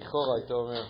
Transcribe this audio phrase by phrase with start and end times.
[0.00, 0.82] לכאורה היית אומר.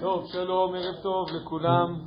[0.00, 2.00] טוב, שלום, ערב טוב לכולם.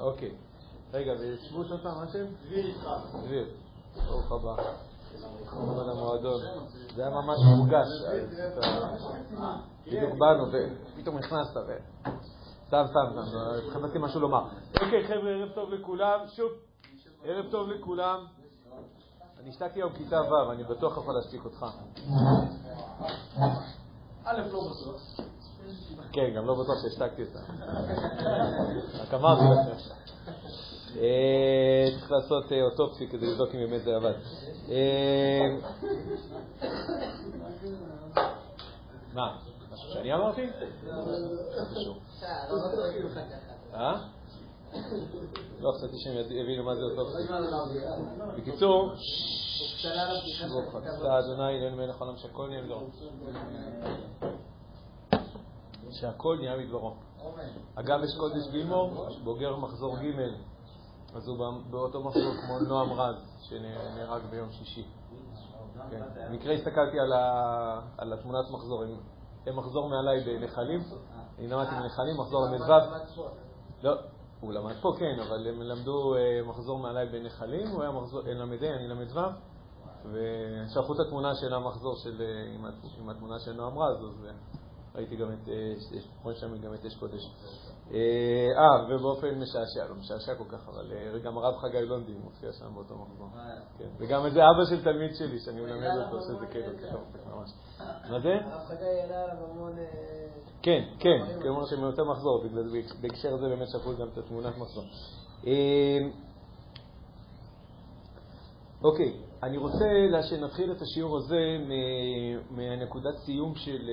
[0.00, 0.30] אוקיי.
[0.92, 1.12] רגע,
[1.54, 2.24] עוד פעם, מה השם?
[2.46, 2.74] דביר.
[3.24, 3.46] דביר.
[4.06, 4.87] ברוך הבא.
[5.80, 6.40] על המועדון.
[6.94, 7.86] זה היה ממש מורגש.
[9.86, 11.72] בדיוק באנו ופתאום נכנסת ו...
[12.68, 14.42] סתם, סתם, סתם, חפשתי משהו לומר.
[14.80, 16.20] אוקיי, חבר'ה, ערב טוב לכולם.
[16.28, 16.50] שוב,
[17.24, 18.24] ערב טוב לכולם.
[19.40, 21.66] אני השתקתי היום כיתה ו', אני בטוח יכול להשתיק אותך.
[24.24, 25.20] א', לא בטוח.
[26.12, 27.38] כן, גם לא בטוח שהשתקתי אותה.
[29.02, 29.97] רק אמרתי לכם.
[31.00, 34.12] אה, צריך לעשות אה, אוטופסי כדי לבדוק אם באמת זה עבד.
[34.70, 35.56] אה,
[39.14, 39.36] מה?
[39.72, 40.46] משהו שאני אמרתי?
[45.60, 47.32] לא, חשבתי שהם יבינו מה זה אוטופסי.
[48.36, 48.92] בקיצור,
[50.98, 51.58] אתה אדוני
[52.16, 52.86] שהכל נהיה מדברו.
[55.90, 56.94] שהכל נהיה מדברו.
[57.74, 60.47] אגב, יש קודש גילמור, בוגר מחזור ג'
[61.18, 61.36] אז הוא
[61.70, 64.84] באותו מחזור כמו נועם רז, שנהרג ביום שישי.
[65.90, 66.02] כן.
[66.30, 67.80] במקרה הסתכלתי על, ה...
[67.98, 68.96] על התמונת מחזור, הם,
[69.46, 70.80] הם מחזור מעליי בנחלים,
[71.38, 73.22] אני למדתי בנחלים, מחזור ל"ו.
[73.82, 73.94] לא,
[74.40, 78.76] הוא למד פה כן, אבל הם למדו אה, מחזור מעליי בנחלים, הוא היה מחזור ל"ה,
[78.76, 79.20] אני ל"ו,
[80.12, 84.32] ושלחו את התמונה של המחזור של, אה, עם התמונה של נועם רז, אז אה,
[84.94, 85.48] ראיתי גם את,
[86.22, 87.30] רואים שם גם את אש קודש.
[87.94, 92.94] אה, ובאופן משעשע, לא משעשע כל כך, אבל גם הרב חגי לונדי מופיע שם באותו
[92.94, 93.28] מחזור.
[93.78, 96.72] כן, וגם איזה אבא של תלמיד שלי, שאני מלמד אותו, שזה כאילו,
[97.26, 97.50] ממש.
[98.10, 98.34] מה זה?
[98.44, 99.72] הרב חגי העלה עליו המון...
[100.62, 102.44] כן, כן, כמו יותר מחזור,
[103.00, 104.84] בהקשר הזה באמת שלחו גם את התמונת מחזור.
[108.84, 109.12] אוקיי,
[109.42, 109.84] אני רוצה
[110.30, 111.56] שנתחיל את השיעור הזה
[112.50, 113.90] מנקודת סיום של,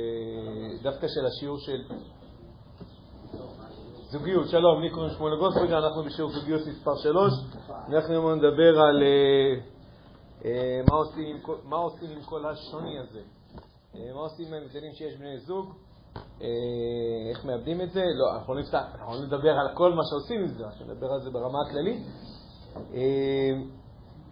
[0.83, 1.83] דווקא של השיעור של
[4.19, 4.47] זוגיות.
[4.49, 7.33] שלום, לי קוראים שמואל גוסברגר, אנחנו בשיעור זוגיות מספר 3.
[7.89, 9.03] אנחנו היום נדבר על
[10.89, 13.21] מה עושים, מה עושים עם כל השוני הזה.
[13.93, 15.73] מה עושים עם ההבדלים שיש בני זוג,
[17.29, 17.99] איך מאבדים את זה.
[17.99, 18.53] לא, לא אנחנו
[19.13, 22.05] לא נדבר על כל מה שעושים עם זה, אנחנו נדבר על זה ברמה הכללית.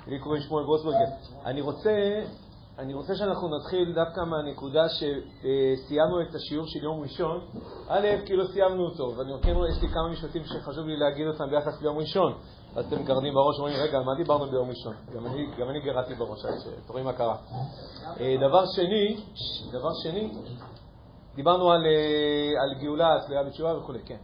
[0.08, 1.06] לי קוראים שמואל גרוסברגר.
[1.46, 2.22] אני רוצה,
[2.80, 7.42] אני רוצה שאנחנו נתחיל דווקא מהנקודה שסיימנו את השיעור של יום ראשון.
[7.88, 11.50] א', כי לא סיימנו אותו, ואני כן, יש לי כמה משפטים שחשוב לי להגיד אותם
[11.50, 12.34] ביחס ליום ראשון.
[12.76, 14.94] אז אתם גרדים בראש ואומרים, רגע, מה דיברנו ביום ראשון?
[15.16, 17.38] גם אני, גם אני גרדתי בראש, אז תראו מה קרה.
[18.48, 19.18] דבר שני,
[19.72, 20.32] דבר שני,
[21.36, 21.86] דיברנו על,
[22.62, 24.18] על גאולה, הצלויה בתשובה וכו', כן.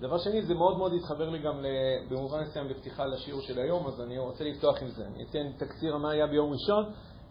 [0.00, 1.64] דבר שני, זה מאוד מאוד התחבר לי גם
[2.10, 5.04] במובן מסוים לפתיחה לשיעור של היום, אז אני רוצה לפתוח עם זה.
[5.06, 6.84] אני אתן תקציר מה היה ביום ראשון.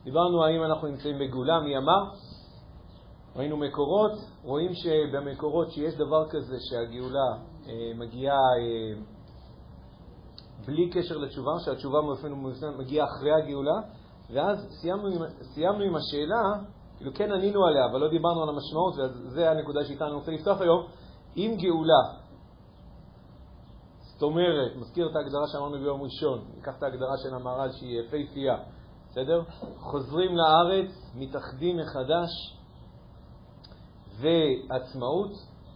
[0.03, 2.03] דיברנו האם אנחנו נמצאים בגאולה, מי אמר.
[3.35, 4.11] ראינו מקורות,
[4.43, 9.01] רואים שבמקורות שיש דבר כזה שהגאולה אה, מגיעה אה,
[10.65, 13.79] בלי קשר לתשובה, שהתשובה מסוים מגיעה אחרי הגאולה,
[14.33, 16.41] ואז סיימנו עם, סיימנו עם השאלה,
[16.97, 20.61] כאילו כן ענינו עליה, אבל לא דיברנו על המשמעות, וזו הנקודה שאיתה אני רוצה לפתוח
[20.61, 20.85] היום.
[21.37, 22.21] אם גאולה
[24.21, 28.57] זאת אומרת, מזכיר את ההגדרה שאמרנו ביום ראשון, ניקח את ההגדרה של המהר"ל שהיא יפהפייה,
[29.11, 29.43] בסדר?
[29.79, 32.29] חוזרים לארץ, מתאחדים מחדש,
[34.19, 35.31] ועצמאות,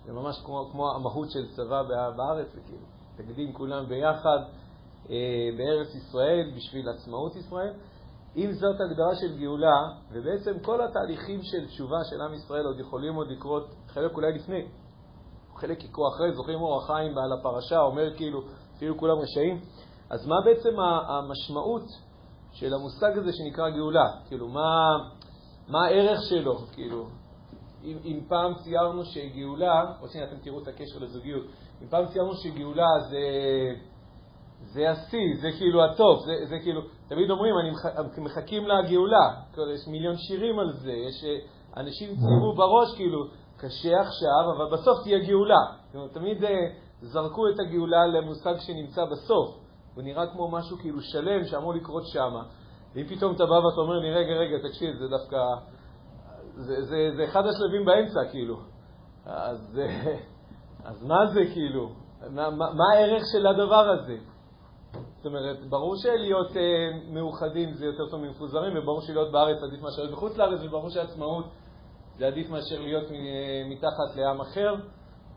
[0.06, 1.84] זה ממש כמו, כמו המהות של צבא
[2.18, 4.40] בארץ, זה כאילו, מתאגדים כולם ביחד
[5.10, 7.74] אה, בארץ ישראל בשביל עצמאות ישראל.
[8.36, 9.82] אם זאת הגדרה של גאולה,
[10.12, 14.68] ובעצם כל התהליכים של תשובה של עם ישראל עוד יכולים עוד לקרות, חלק אולי לפני,
[15.56, 18.42] חלק יקרו אחרי, זוכרים אור החיים בעל הפרשה, אומר כאילו,
[18.78, 19.62] כאילו כולם רשעים.
[20.10, 21.84] אז מה בעצם המשמעות
[22.56, 24.10] של המושג הזה שנקרא גאולה?
[24.28, 24.98] כאילו, מה,
[25.68, 26.58] מה הערך שלו?
[26.58, 27.08] כאילו,
[27.84, 31.44] אם, אם פעם ציירנו שגאולה, או שהנה אתם תראו את הקשר לזוגיות,
[31.82, 33.20] אם פעם ציירנו שגאולה זה,
[34.62, 37.86] זה השיא, זה כאילו הטוב, זה, זה כאילו, תמיד אומרים, אני מח,
[38.18, 41.26] מחכים לגאולה, כאילו, יש מיליון שירים על זה, יש
[41.78, 43.26] אנשים ציירו בראש כאילו,
[43.58, 45.62] קשה עכשיו, אבל בסוף תהיה גאולה.
[45.96, 46.48] אומרת, תמיד uh,
[47.02, 49.65] זרקו את הגאולה למושג שנמצא בסוף.
[49.96, 52.44] הוא נראה כמו משהו כאילו שלם שאמור לקרות שמה.
[52.96, 55.38] ואם פתאום אתה בא ואתה אומר לי, רגע, רגע, תקשיב, זה דווקא...
[56.56, 58.60] זה, זה, זה אחד השלבים באמצע, כאילו.
[59.26, 59.80] אז,
[60.90, 61.90] אז מה זה, כאילו?
[62.30, 64.18] מה, מה, מה הערך של הדבר הזה?
[64.92, 70.02] זאת אומרת, ברור שלהיות אה, מאוחדים זה יותר טוב ממפוזרים, וברור שלהיות בארץ עדיף מאשר
[70.02, 71.46] להיות בחוץ לארץ, וברור שעצמאות
[72.18, 73.06] זה עדיף מאשר להיות
[73.70, 74.76] מתחת לעם אחר,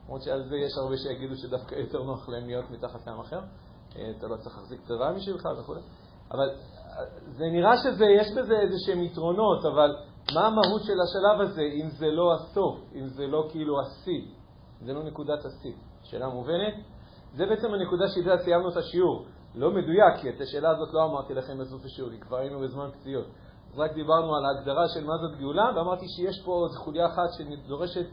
[0.05, 3.41] למרות שעל זה יש הרבה שיגידו שדווקא יותר נוח להם להיות מתחת לעם אחר.
[3.99, 5.75] אה, אתה לא צריך להחזיק צבא בשבילך וכו'.
[6.31, 7.05] אבל אה,
[7.37, 9.97] זה נראה שיש בזה איזה שהם יתרונות, אבל
[10.35, 14.23] מה המהות של השלב הזה אם זה לא הסוף, אם זה לא כאילו השיא,
[14.81, 15.73] זה לא נקודת השיא?
[16.03, 16.75] שאלה מובנת?
[17.35, 19.25] זה בעצם הנקודה שאיתה סיימנו את השיעור.
[19.55, 22.89] לא מדויק, כי את השאלה הזאת לא אמרתי לכם בסוף השיעור, כי כבר היינו בזמן
[23.01, 23.27] פציעות.
[23.73, 27.29] אז רק דיברנו על ההגדרה של מה זאת גאולה, ואמרתי שיש פה איזו חוליה אחת
[27.39, 28.07] שדורשת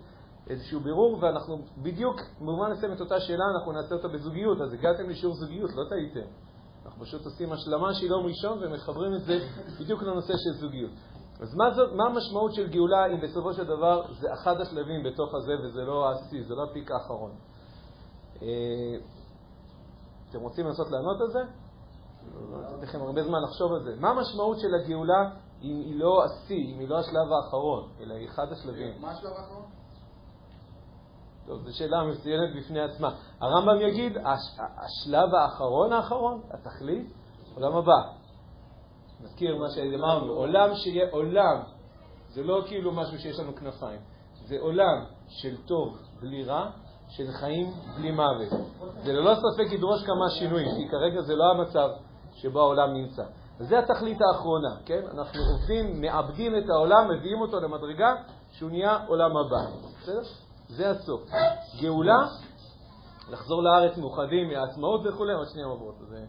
[0.49, 4.61] איזשהו בירור, ואנחנו בדיוק, במובן מסוים את אותה שאלה, אנחנו נעשה אותה בזוגיות.
[4.61, 6.27] אז הגעתם לשיעור זוגיות, לא טעיתם.
[6.85, 9.39] אנחנו פשוט עושים השלמה של יום ראשון ומחברים את זה
[9.79, 10.91] בדיוק לנושא של זוגיות.
[11.39, 15.33] אז מה, זאת, מה המשמעות של גאולה אם בסופו של דבר זה אחד השלבים בתוך
[15.35, 17.31] הזה וזה לא השיא, זה לא הפיק האחרון?
[18.41, 18.47] אה,
[20.29, 21.39] אתם רוצים לנסות לענות על זה?
[22.51, 23.95] לא נתתי לכם הרבה זמן לחשוב על זה.
[23.99, 25.29] מה המשמעות של הגאולה
[25.61, 29.01] אם היא לא השיא, אם היא לא השלב האחרון, אלא היא אחד השלבים?
[29.01, 29.64] מה השלב האחרון?
[31.47, 33.09] טוב, זו שאלה מצוינת בפני עצמה.
[33.41, 34.17] הרמב"ם יגיד,
[34.57, 37.13] השלב האחרון האחרון, התכלית,
[37.55, 38.01] עולם הבא.
[39.21, 41.61] נזכיר מה שאמרנו, עולם שיהיה עולם,
[42.29, 43.99] זה לא כאילו משהו שיש לנו כנפיים,
[44.45, 46.69] זה עולם של טוב בלי רע,
[47.09, 48.49] של חיים בלי מוות.
[49.03, 51.89] זה ללא ספק ידרוש כמה שינויים, כי כרגע זה לא המצב
[52.33, 53.23] שבו העולם נמצא.
[53.59, 55.01] וזה התכלית האחרונה, כן?
[55.11, 58.15] אנחנו עובדים, מאבדים את העולם, מביאים אותו למדרגה
[58.51, 59.61] שהוא נהיה עולם הבא.
[60.01, 60.44] בסדר?
[60.67, 61.21] זה הסוף.
[61.81, 62.27] גאולה,
[63.29, 65.95] לחזור לארץ מאוחדים מהעצמאות וכו', עוד שנייה מבואות.
[66.09, 66.25] זה,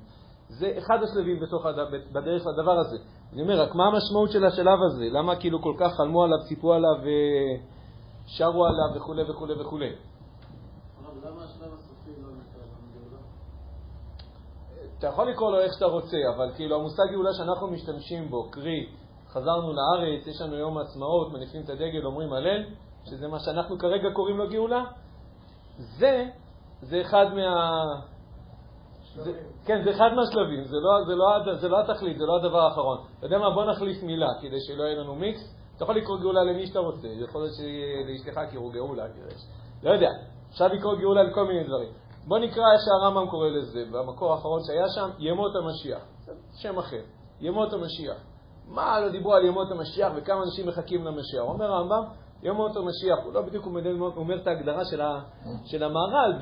[0.49, 1.75] זה אחד השלבים בתוך הד...
[2.13, 2.97] בדרך לדבר הזה.
[3.33, 5.05] אני אומר, רק מה המשמעות של השלב הזה?
[5.11, 6.95] למה כאילו כל כך חלמו עליו, ציפו עליו
[8.27, 9.79] ושרו עליו וכו' וכו' וכו'.
[14.99, 18.89] אתה יכול לקרוא לו איך שאתה רוצה, אבל כאילו המושג גאולה שאנחנו משתמשים בו, קרי,
[19.29, 22.65] חזרנו לארץ, יש לנו יום העצמאות, מניפים את הדגל, אומרים הלל,
[23.11, 24.85] שזה מה שאנחנו כרגע קוראים לו גאולה,
[25.79, 26.25] זה,
[26.83, 27.85] זה אחד מה...
[29.17, 29.33] זה,
[29.65, 32.99] כן, זה אחד מהשלבים, זה לא, זה, לא, זה לא התכלית, זה לא הדבר האחרון.
[33.19, 35.55] אתה יודע מה, בוא נחליף מילה כדי שלא יהיה לנו מיקס.
[35.77, 39.05] אתה יכול לקרוא גאולה למי שאתה רוצה, יכול להיות שלאשתך קראו גאולה,
[39.83, 40.11] לא יודע,
[40.51, 41.89] אפשר לקרוא גאולה לכל מיני דברים.
[42.27, 46.03] בוא נקרא איך שהרמב"ם קורא לזה, במקור האחרון שהיה שם, ימות המשיח.
[46.55, 47.03] שם אחר,
[47.41, 48.17] ימות המשיח.
[48.69, 51.41] מה לא דיברו על ימות המשיח וכמה אנשים מחכים למשיח?
[51.41, 52.05] אומר הרמב"ם,
[52.43, 53.67] ימות המשיח, הוא לא בדיוק
[54.17, 55.21] אומר את ההגדרה של, ה,
[55.65, 56.33] של המהר"ל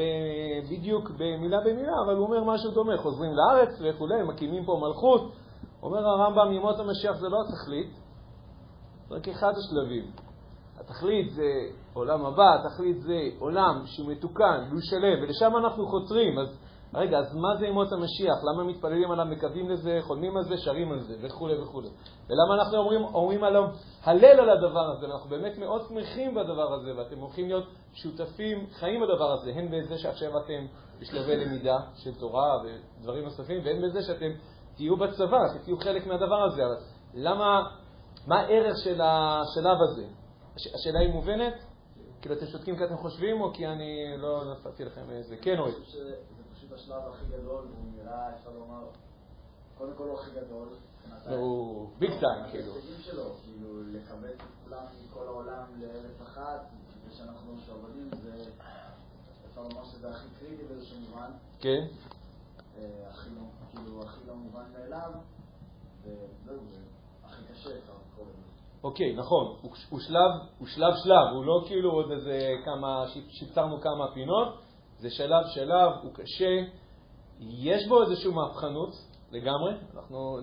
[0.70, 5.32] בדיוק במילה במילה, אבל הוא אומר משהו דומה, חוזרים לארץ וכולי, מקימים פה מלכות.
[5.82, 8.00] אומר הרמב"ם, ימות המשיח זה לא התכלית,
[9.10, 10.10] רק אחד השלבים.
[10.80, 11.50] התכלית זה
[11.92, 16.38] עולם הבא, התכלית זה עולם שהוא מתוקן, והוא שלם, ולשם אנחנו חותרים.
[16.38, 16.58] אז
[16.94, 18.44] רגע, אז מה זה ימות המשיח?
[18.44, 21.88] למה מתפללים עליו, מקווים לזה, חולמים על זה, שרים על זה, וכולי וכולי.
[22.28, 23.62] ולמה אנחנו אומרים, אומרים עליו
[24.04, 29.00] הלל על הדבר הזה, ואנחנו באמת מאוד שמחים בדבר הזה, ואתם הולכים להיות שותפים, חיים
[29.00, 30.66] בדבר הזה, הן בזה שעכשיו אתם
[31.00, 34.30] בשלבי למידה של תורה ודברים נוספים, והן בזה שאתם
[34.76, 36.66] תהיו בצבא, שתהיו חלק מהדבר הזה.
[36.66, 36.76] אבל
[37.14, 37.62] למה,
[38.26, 40.06] מה הערך של השלב הזה?
[40.54, 41.54] השאלה היא מובנת?
[42.20, 45.36] כאילו אתם שותקים כי אתם חושבים, או כי אני לא נפלתי לכם איזה...
[45.36, 45.72] כן, אוי.
[46.64, 48.86] פשוט השלב הכי גדול, והוא נראה, אפשר לומר,
[49.78, 50.68] קודם כל הוא הכי גדול.
[51.28, 52.72] הוא ביג טיים, כאילו.
[52.72, 56.70] ההישגים שלו, כאילו, לכבד את כולם מכל העולם לארץ אחת,
[57.08, 58.50] ושאנחנו שעבדים, זה,
[59.48, 61.30] אפשר לומר שזה הכי קריטי באיזשהו מובן.
[61.60, 61.86] כן.
[62.78, 65.10] אה, הכי לא, כאילו, הכי לא מובן מאליו,
[66.02, 66.78] וזהו, זה
[67.24, 68.42] הכי קשה, אפשר לקרוא לזה.
[68.84, 73.80] אוקיי, נכון, הוא, הוא שלב, הוא שלב שלב, הוא לא כאילו עוד איזה כמה, שיפצרנו
[73.80, 74.63] כמה פינות,
[74.98, 76.64] זה שלב שלב, הוא קשה,
[77.40, 78.94] יש בו איזושהי מהפכנות
[79.30, 80.38] לגמרי, אנחנו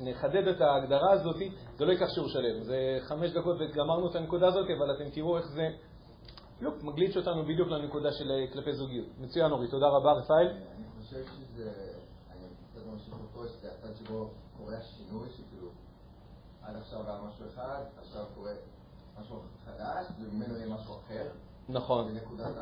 [0.00, 1.36] נחדד את ההגדרה הזאת,
[1.76, 5.36] זה לא ייקח שיעור שלם, זה חמש דקות וגמרנו את הנקודה הזאת, אבל אתם תראו
[5.36, 5.68] איך זה
[6.60, 9.06] יופ, מגליץ' אותנו בדיוק לנקודה של כלפי זוגיות.
[9.18, 10.48] מצוין אורי, תודה רבה, רפאל.
[10.48, 11.70] אני חושב שזה,
[12.30, 15.68] אני קצת ממשיך אותו, שזה הצד שבו קורה השינוי, שכאילו
[16.62, 18.52] עד עכשיו היה משהו אחד, עכשיו קורה
[19.20, 21.28] משהו חדש, וממנו יהיה משהו אחר.
[21.72, 22.08] נכון.
[22.08, 22.54] זה נקודת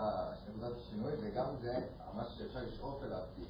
[0.63, 1.73] השינוי, וגם זה
[2.15, 3.43] ממש שאפשר לשאוף אליו, כי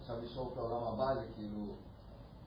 [0.00, 1.66] עכשיו לשאוף לעולם הבא זה כאילו...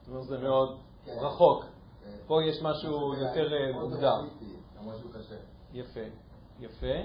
[0.01, 1.17] זאת אומרת, זה מאוד כן.
[1.21, 1.63] רחוק.
[2.03, 2.17] כן.
[2.27, 4.15] פה יש משהו יותר אה, מוגדר.
[5.73, 5.99] יפה,
[6.59, 6.95] יפה.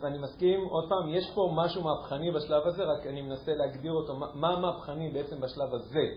[0.00, 4.16] ואני מסכים, עוד פעם, יש פה משהו מהפכני בשלב הזה, רק אני מנסה להגדיר אותו,
[4.34, 6.08] מה המהפכני בעצם בשלב הזה.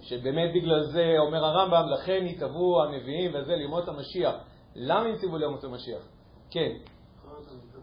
[0.00, 4.34] שבאמת בגלל זה אומר הרמב"ם, לכן יתבעו הנביאים וזה לימות המשיח.
[4.74, 6.02] למה הם ציוו לימות המשיח?
[6.50, 6.70] כן.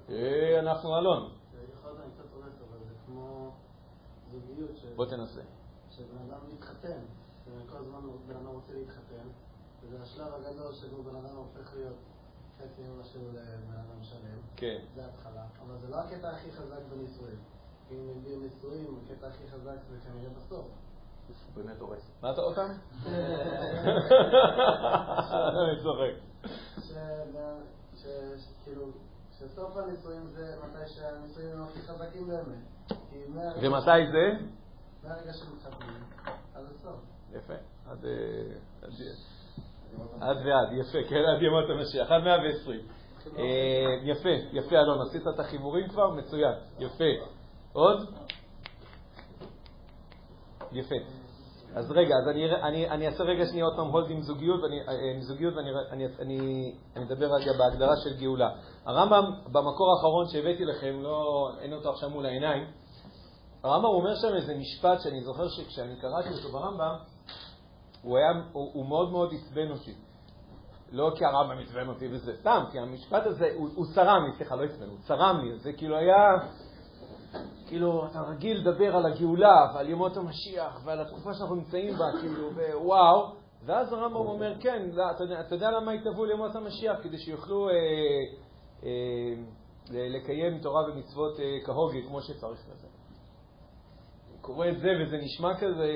[0.10, 1.32] אה, אנחנו אלון.
[4.96, 5.42] בוא תנסה.
[5.90, 7.00] שבן אדם מתחתן,
[7.46, 9.28] וכל הזמן בן אדם רוצה להתחתן,
[9.82, 11.96] וזה השלב הגדול שבו בן אדם הופך להיות
[12.58, 14.40] חצי ממה שהוא לבן אדם שלם.
[14.56, 14.80] כן.
[14.96, 15.46] זה ההתחלה.
[15.66, 17.40] אבל זה לא הקטע הכי חזק בנישואים.
[17.92, 20.66] אם נגדיר נישואים, הקטע הכי חזק זה כנראה בסוף.
[21.28, 22.12] הוא באמת הורס.
[22.22, 22.62] מה אתה אותם?
[25.62, 26.14] אני צוחק.
[27.96, 28.92] שכאילו,
[29.39, 32.91] שסוף הנישואים זה מתי שהנישואים הם הכי חזקים באמת.
[33.62, 34.32] ומתי זה?
[35.03, 36.03] מהרגע שמתחתנים,
[36.56, 37.00] עד הסוף.
[37.32, 37.53] יפה.
[37.89, 38.12] עד אה,
[38.82, 38.94] עד-
[40.22, 42.79] עד ועד, יפה, כן, עד ימות המשיח, עד 120.
[43.38, 43.44] אה,
[44.03, 46.10] יפה, יפה, אלון, עשית את החיבורים כבר?
[46.12, 47.03] מצוין, יפה.
[47.74, 48.10] עוד?
[50.72, 50.96] יפה.
[51.76, 54.82] אז רגע, אז אני, אני, אני אעשה רגע שנייה עוד פעם הולד עם זוגיות, ואני,
[54.88, 58.50] אה, עם זוגיות ואני אני, אני, אני אדבר רגע בהגדרה של גאולה.
[58.86, 62.68] הרמב"ם, במקור האחרון שהבאתי לכם, לא, אין אותו עכשיו מול העיניים,
[63.64, 66.96] הרמב"ם אומר שם איזה משפט שאני זוכר שכשאני קראתי אותו ברמב"ם,
[68.02, 69.94] הוא, היה, הוא, הוא מאוד מאוד עצבן אותי.
[70.92, 74.56] לא כי הרמב"ם עצבן אותי וזה, סתם, כי המשפט הזה, הוא, הוא צרם לי, סליחה,
[74.56, 76.36] לא עצבן, הוא צרם לי, זה כאילו היה,
[77.68, 82.50] כאילו, אתה רגיל לדבר על הגאולה ועל ימות המשיח ועל התקופה שאנחנו נמצאים בה, כאילו,
[82.74, 83.32] ווואו,
[83.66, 86.98] ואז הרמב"ם אומר, כן, לא, אתה, יודע, אתה יודע למה התהוו לימות המשיח?
[87.04, 87.74] כדי שיוכלו אה,
[88.84, 89.34] אה,
[89.90, 92.88] לקיים תורה ומצוות אה, כהוגי, כמו שצריך לזה.
[94.42, 95.94] קורא את זה וזה נשמע כזה,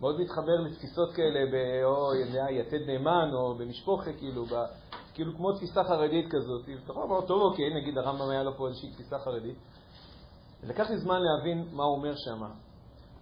[0.00, 4.54] מאוד מתחבר לתפיסות כאלה, ב- או יודע, יתד נאמן, או במשפחה, כאילו, ב,
[5.14, 6.68] כאילו כמו תפיסה חרדית כזאת.
[6.68, 9.56] ואתה יכול לומר, טוב, אוקיי, נגיד הרמב"ם היה לו פה איזושהי תפיסה חרדית.
[10.64, 12.42] לקח לי זמן להבין מה הוא אומר שם.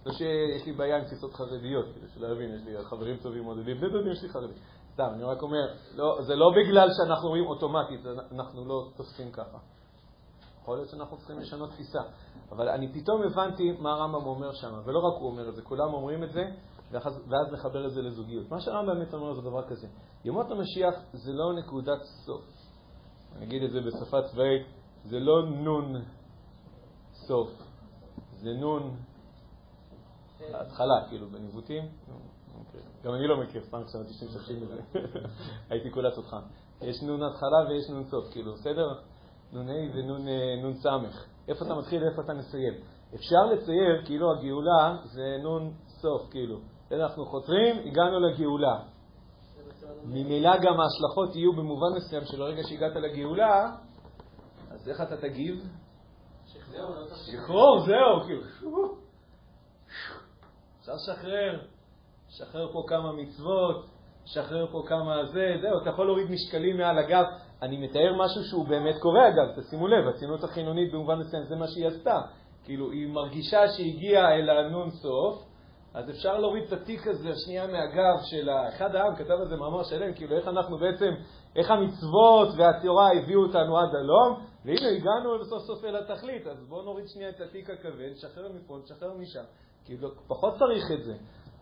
[0.05, 3.77] לא שיש לי בעיה עם תפיסות חרדיות, כאילו, שלא יבין, יש לי חברים טובים מודדים,
[3.77, 4.57] בני דודים שלי חרדים.
[4.93, 7.99] סתם, אני רק אומר, לא, זה לא בגלל שאנחנו רואים אוטומטית,
[8.31, 9.57] אנחנו לא תופסים ככה.
[10.61, 12.01] יכול להיות שאנחנו צריכים לשנות תפיסה.
[12.51, 15.93] אבל אני פתאום הבנתי מה הרמב"ם אומר שם, ולא רק הוא אומר את זה, כולם
[15.93, 16.43] אומרים את זה,
[16.91, 18.49] ואז נחבר את זה לזוגיות.
[18.51, 19.87] מה שהרמב"ם באמת אומר זה דבר כזה,
[20.25, 22.41] ימות המשיח זה לא נקודת סוף.
[23.35, 24.67] אני אגיד את זה בשפה צבאית,
[25.03, 26.03] זה לא נון
[27.27, 27.49] סוף,
[28.35, 28.95] זה נון
[30.53, 31.83] התחלה, כאילו, בניווטים.
[33.03, 34.81] גם אני לא מכיר, סתם חשבתי שמשתמשים בזה.
[35.69, 36.35] הייתי קולט אותך.
[36.81, 38.87] יש נון התחלה ויש נון סוף, כאילו, בסדר?
[39.53, 41.25] נון ה' ונון אה, סמך.
[41.47, 42.73] איפה אתה מתחיל ואיפה אתה מסיים.
[43.15, 46.59] אפשר לצייר כאילו הגאולה זה נון סוף, כאילו.
[46.91, 48.79] אנחנו חותרים, הגענו לגאולה.
[50.05, 53.75] ממילא גם ההשלכות יהיו במובן מסוים שלרגע שהגעת לגאולה,
[54.71, 55.67] אז איך אתה תגיב?
[57.15, 58.41] שחרור, זהו, כאילו.
[60.79, 61.59] אפשר לשחרר,
[62.29, 63.85] לשחרר פה כמה מצוות,
[64.25, 67.25] לשחרר פה כמה זה, זהו, אתה יכול להוריד משקלים מעל הגב.
[67.61, 71.67] אני מתאר משהו שהוא באמת קורה אגב, תשימו לב, הציונות החילונית במובן מסוים זה מה
[71.67, 72.21] שהיא עשתה.
[72.63, 75.43] כאילו, היא מרגישה שהגיעה אל הנון סוף,
[75.93, 78.49] אז אפשר להוריד את התיק הזה שנייה מהגב של.
[78.69, 81.11] אחד העם כתב על זה מאמר שלם, כאילו איך אנחנו בעצם,
[81.55, 86.81] איך המצוות והתורה הביאו אותנו עד הלום, והנה הגענו סוף סוף אל התכלית, אז בואו
[86.81, 89.43] נוריד שנייה את התיק הכבד, שחרר מפה, שחרר משם.
[89.85, 91.15] כאילו, פחות צריך את זה.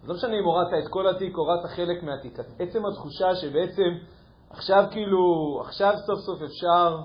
[0.03, 2.39] לא משנה אם הורדת את כל התיק, הורדת חלק מהתיק.
[2.59, 3.97] עצם התחושה שבעצם
[4.49, 5.21] עכשיו כאילו,
[5.61, 6.97] עכשיו סוף סוף אפשר,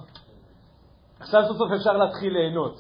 [1.21, 2.79] עכשיו סוף סוף אפשר להתחיל ליהנות.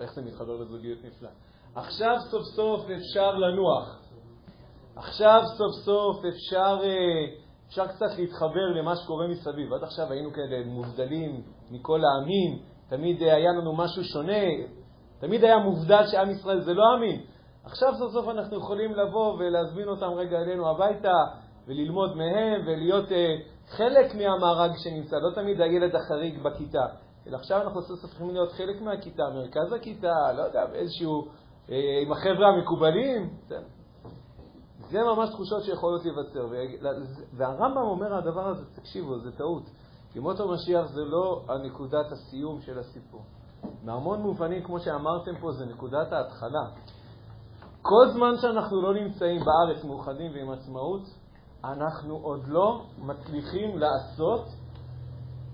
[0.00, 1.28] איך זה מתחבר לזוגיות נפלא.
[1.74, 4.00] עכשיו סוף סוף אפשר לנוח.
[4.96, 9.72] עכשיו סוף סוף אפשר, אה, אפשר קצת להתחבר למה שקורה מסביב.
[9.72, 14.42] עד עכשיו היינו כאלה מובדלים מכל העמים, תמיד היה לנו משהו שונה,
[15.20, 17.20] תמיד היה מובדל שעם ישראל זה לא אמין.
[17.64, 21.14] עכשיו סוף סוף אנחנו יכולים לבוא ולהזמין אותם רגע אלינו הביתה
[21.66, 23.36] וללמוד מהם ולהיות אה,
[23.68, 26.86] חלק מהמארג שנמצא, לא תמיד הילד החריג בכיתה.
[27.26, 31.28] אלא עכשיו אנחנו סוף סוף צריכים להיות חלק מהכיתה, מרכז הכיתה, לא יודע, באיזשהו,
[31.70, 33.30] אה, עם החבר'ה המקובלים.
[34.90, 36.46] זה, ממש תחושות שיכולות להיווצר.
[37.36, 39.62] והרמב"ם אומר הדבר הזה, תקשיבו, זה טעות.
[40.14, 43.22] ימות המשיח זה לא הנקודת הסיום של הסיפור.
[43.84, 46.64] מהמון מובנים, כמו שאמרתם פה, זה נקודת ההתחלה.
[47.82, 51.02] כל זמן שאנחנו לא נמצאים בארץ מאוחדים ועם עצמאות,
[51.64, 54.44] אנחנו עוד לא מצליחים לעשות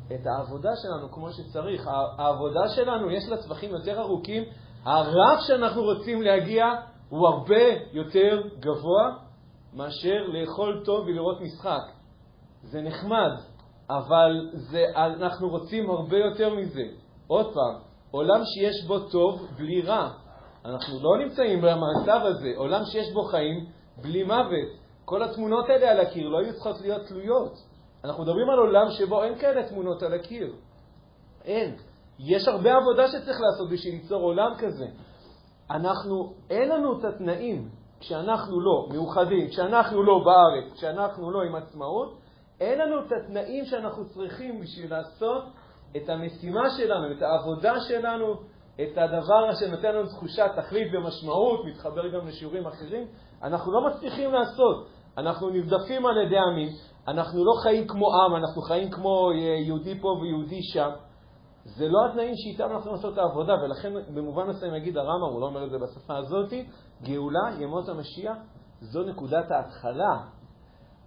[0.06, 1.88] את העבודה שלנו כמו שצריך.
[2.18, 4.42] העבודה שלנו, יש לה טווחים יותר ארוכים.
[4.84, 6.64] הרף שאנחנו רוצים להגיע
[7.10, 7.62] הוא הרבה
[7.92, 9.16] יותר גבוה
[9.74, 11.82] מאשר לאכול טוב ולראות משחק.
[12.62, 13.30] זה נחמד,
[13.90, 16.82] אבל זה, אנחנו רוצים הרבה יותר מזה.
[17.26, 17.74] עוד פעם,
[18.10, 20.10] עולם שיש בו טוב בלי רע.
[20.64, 23.66] אנחנו לא נמצאים במצב הזה, עולם שיש בו חיים
[24.02, 24.68] בלי מוות.
[25.04, 27.52] כל התמונות האלה על הקיר לא היו צריכות להיות תלויות.
[28.04, 30.54] אנחנו מדברים על עולם שבו אין כאלה תמונות על הקיר.
[31.44, 31.76] אין.
[32.18, 34.86] יש הרבה עבודה שצריך לעשות בשביל ליצור עולם כזה.
[35.70, 37.68] אנחנו, אין לנו את התנאים.
[38.00, 42.18] כשאנחנו לא מאוחדים, כשאנחנו לא בארץ, כשאנחנו לא עם עצמאות,
[42.60, 45.44] אין לנו את התנאים שאנחנו צריכים בשביל לעשות
[45.96, 48.34] את המשימה שלנו, את העבודה שלנו,
[48.74, 53.06] את הדבר שנותן לנו תחושת תכלית ומשמעות, מתחבר גם לשיעורים אחרים,
[53.42, 54.86] אנחנו לא מצליחים לעשות.
[55.18, 56.68] אנחנו נרדפים על ידי עמים,
[57.08, 59.30] אנחנו לא חיים כמו עם, אנחנו חיים כמו
[59.66, 60.90] יהודי פה ויהודי שם.
[61.64, 65.40] זה לא התנאים שאיתם אנחנו יכולים לעשות את העבודה, ולכן במובן מסוים יגיד הרמב"ם, הוא
[65.40, 66.52] לא אומר את זה בשפה הזאת,
[67.02, 68.36] גאולה, ימות המשיח,
[68.80, 70.16] זו נקודת ההתחלה.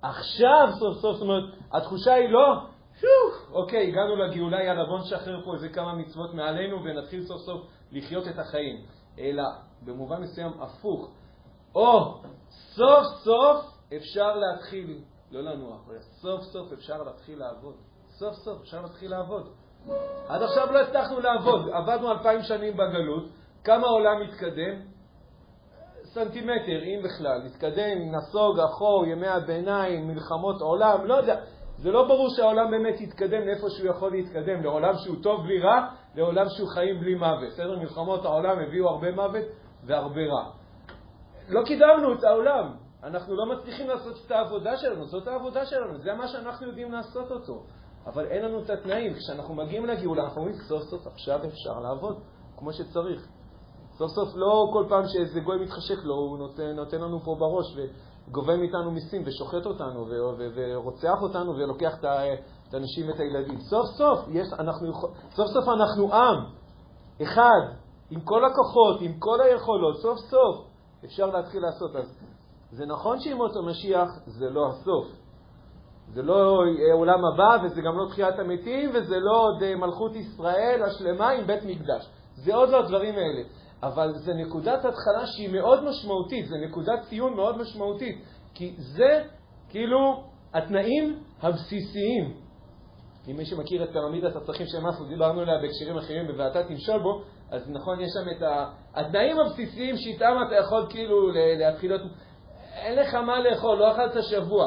[0.02, 1.44] עכשיו סוף סוף, זאת אומרת,
[1.74, 2.56] התחושה היא לא,
[3.00, 7.62] שוב, אוקיי, הגענו לגאולה, יאללה, בוא נשחרר פה איזה כמה מצוות מעלינו ונתחיל סוף סוף
[7.92, 8.86] לחיות את החיים.
[9.20, 9.44] אלא
[9.86, 11.12] במובן מסוים הפוך.
[11.76, 13.66] או, סוף סוף
[13.98, 15.82] אפשר להתחיל, לא לנוח,
[16.22, 17.76] סוף סוף אפשר להתחיל לעבוד.
[18.10, 19.50] סוף סוף אפשר להתחיל לעבוד.
[20.28, 23.30] עד עכשיו לא הצלחנו לעבוד, עבדנו אלפיים שנים בגלות,
[23.64, 24.76] כמה העולם מתקדם?
[26.04, 31.40] סנטימטר, אם בכלל, מתקדם, נסוג, אחור, ימי הביניים, מלחמות עולם, לא יודע.
[31.78, 35.88] זה לא ברור שהעולם באמת יתקדם לאיפה שהוא יכול להתקדם, לעולם שהוא טוב בלי רע,
[36.16, 37.50] לעולם שהוא חיים בלי מוות.
[37.52, 37.80] בסדר?
[37.80, 39.46] מלחמות העולם הביאו הרבה מוות
[39.86, 40.52] והרבה רע.
[41.50, 42.74] לא קידמנו את העולם.
[43.04, 47.32] אנחנו לא מצליחים לעשות את העבודה שלנו, זאת העבודה שלנו, זה מה שאנחנו יודעים לעשות
[47.32, 47.64] אותו.
[48.06, 49.14] אבל אין לנו את התנאים.
[49.14, 52.20] כשאנחנו מגיעים לגאולה, אנחנו אומרים, סוף סוף עכשיו אפשר לעבוד
[52.58, 53.28] כמו שצריך.
[53.98, 57.78] סוף סוף לא כל פעם שאיזה גוי מתחשק לו, הוא נותן, נותן לנו פה בראש
[57.78, 60.08] וגובה מאיתנו מיסים ושוחט אותנו
[60.56, 62.06] ורוצח אותנו ולוקח את
[62.74, 63.60] האנשים ואת הילדים.
[63.60, 64.92] סוף סוף, יש, אנחנו,
[65.32, 66.38] סוף סוף אנחנו עם,
[67.22, 67.62] אחד,
[68.10, 70.66] עם כל הכוחות, עם כל היכולות, סוף סוף
[71.06, 71.96] אפשר להתחיל לעשות.
[71.96, 72.20] אז
[72.72, 75.23] זה נכון שימות המשיח זה לא הסוף.
[76.08, 80.84] זה לא עולם הבא, וזה גם לא תחיית המתים, וזה לא עוד אה, מלכות ישראל
[80.84, 82.10] השלמה עם בית מקדש.
[82.36, 83.42] זה עוד לא הדברים האלה.
[83.84, 89.24] אבל זה נקודת התחלה שהיא מאוד משמעותית, זה נקודת ציון מאוד משמעותית, כי זה
[89.70, 92.34] כאילו התנאים הבסיסיים.
[93.28, 97.22] אם מי שמכיר את פירמידת הצרכים של מאסלו, דיברנו עליה בהקשרים אחרים ב"ואתה תמשול בו",
[97.52, 98.44] אז נכון, יש שם את
[98.96, 102.12] התנאים הבסיסיים שאיתם אתה יכול כאילו להתחיל להיות...
[102.76, 104.66] אין לך מה לאכול, לא אכלת שבוע.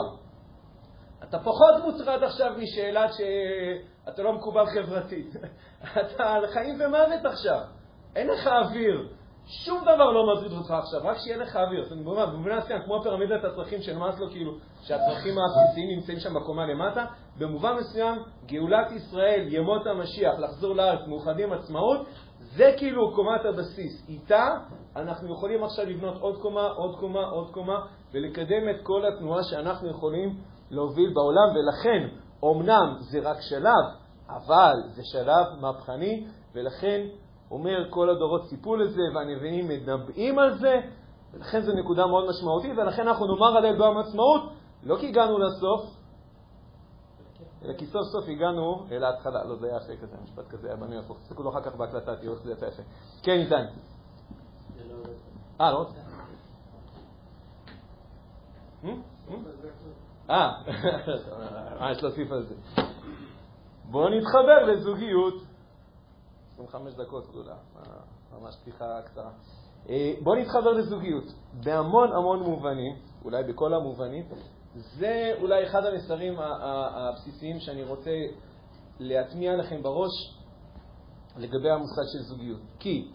[1.23, 5.37] אתה פחות מוטרד עכשיו משאלת שאתה לא מקובל חברתית.
[6.01, 7.61] אתה על חיים ומוות עכשיו.
[8.17, 9.09] אין לך אוויר.
[9.49, 11.85] שום דבר לא מטריד אותך עכשיו, רק שיהיה לך אוויר.
[11.85, 14.53] זאת אומרת, במובן מסוים, כמו פירמידת הצרכים של מאסלו, כאילו,
[14.83, 17.05] שהצרכים הבסיסיים נמצאים שם בקומה למטה,
[17.39, 22.07] במובן מסוים, גאולת ישראל, ימות המשיח, לחזור לארץ, מאוחדים עצמאות,
[22.41, 24.09] זה כאילו קומת הבסיס.
[24.09, 24.57] איתה
[24.97, 29.91] אנחנו יכולים עכשיו לבנות עוד קומה, עוד קומה, עוד קומה, ולקדם את כל התנועה שאנחנו
[29.91, 30.39] יכולים
[30.71, 32.09] להוביל בעולם, ולכן,
[32.43, 33.85] אומנם זה רק שלב,
[34.29, 37.07] אבל זה שלב מהפכני, ולכן
[37.51, 40.75] אומר כל הדורות ציפו לזה, והנביאים מדברים על זה,
[41.35, 44.43] ולכן זו נקודה מאוד משמעותית, ולכן אנחנו נאמר עליה ביום עצמאות,
[44.83, 45.97] לא כי הגענו לסוף,
[47.65, 49.45] אלא כי סוף סוף הגענו אל ההתחלה.
[49.45, 51.19] לא, זה היה יפה כזה, משפט כזה היה בנוי הפוך.
[51.19, 52.83] תסתכלו אחר כך בהקלטה, תראו איך זה יפה יפה.
[53.23, 53.65] כן, איתן.
[55.61, 55.87] אה, לא?
[60.31, 60.53] אה,
[61.81, 62.55] מה יש להוסיף על זה?
[63.91, 65.35] בואו נתחבר לזוגיות.
[66.55, 67.55] 25 דקות גדולה,
[68.33, 69.31] ממש פתיחה קצרה.
[69.89, 71.25] אה, בואו נתחבר לזוגיות.
[71.65, 74.29] בהמון המון מובנים, אולי בכל המובנים,
[74.75, 78.11] זה אולי אחד המסרים הבסיסיים שאני רוצה
[79.01, 80.37] להטמיע לכם בראש
[81.37, 82.61] לגבי המושג של זוגיות.
[82.79, 83.09] כי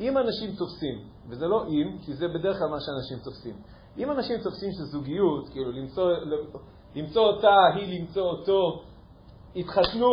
[0.00, 3.62] אם אנשים תופסים, וזה לא אם, כי זה בדרך כלל מה שאנשים תופסים,
[3.98, 6.12] אם אנשים תופסים שזוגיות, כאילו למצוא,
[6.94, 8.82] למצוא אותה, היא למצוא אותו,
[9.56, 10.10] התחתנו,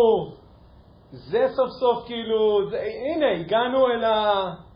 [1.11, 4.67] זה סוף סוף כאילו, זה, הנה, הגענו אל ה...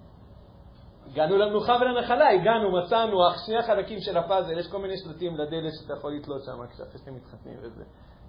[1.11, 5.93] הגענו למנוחה ולנחלה, הגענו, מצאנו, שני החלקים של הפאזל, יש כל מיני שלטים לדלת שאתה
[5.93, 7.83] יכול לתלות שם כשאחרי שאתם מתחתנים וזה.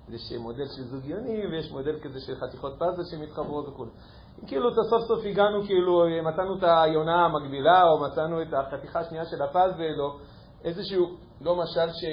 [0.08, 3.86] יש מודל של זוגיוני ויש מודל כזה של חתיכות פאזל שמתחברות וכו'.
[4.46, 9.42] כאילו, סוף סוף הגענו, כאילו, מצאנו את היונה המקבילה, או מצאנו את החתיכה השנייה של
[9.42, 10.16] הפאזל, או
[10.64, 12.04] איזשהו, לא משל ש...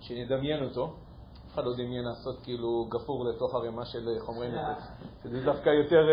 [0.00, 0.94] שנדמיין אותו.
[1.48, 4.82] אף אחד לא דמיין לעשות כאילו גפור לתוך ערימה של חומרי נפץ.
[5.24, 6.06] זה דווקא יותר,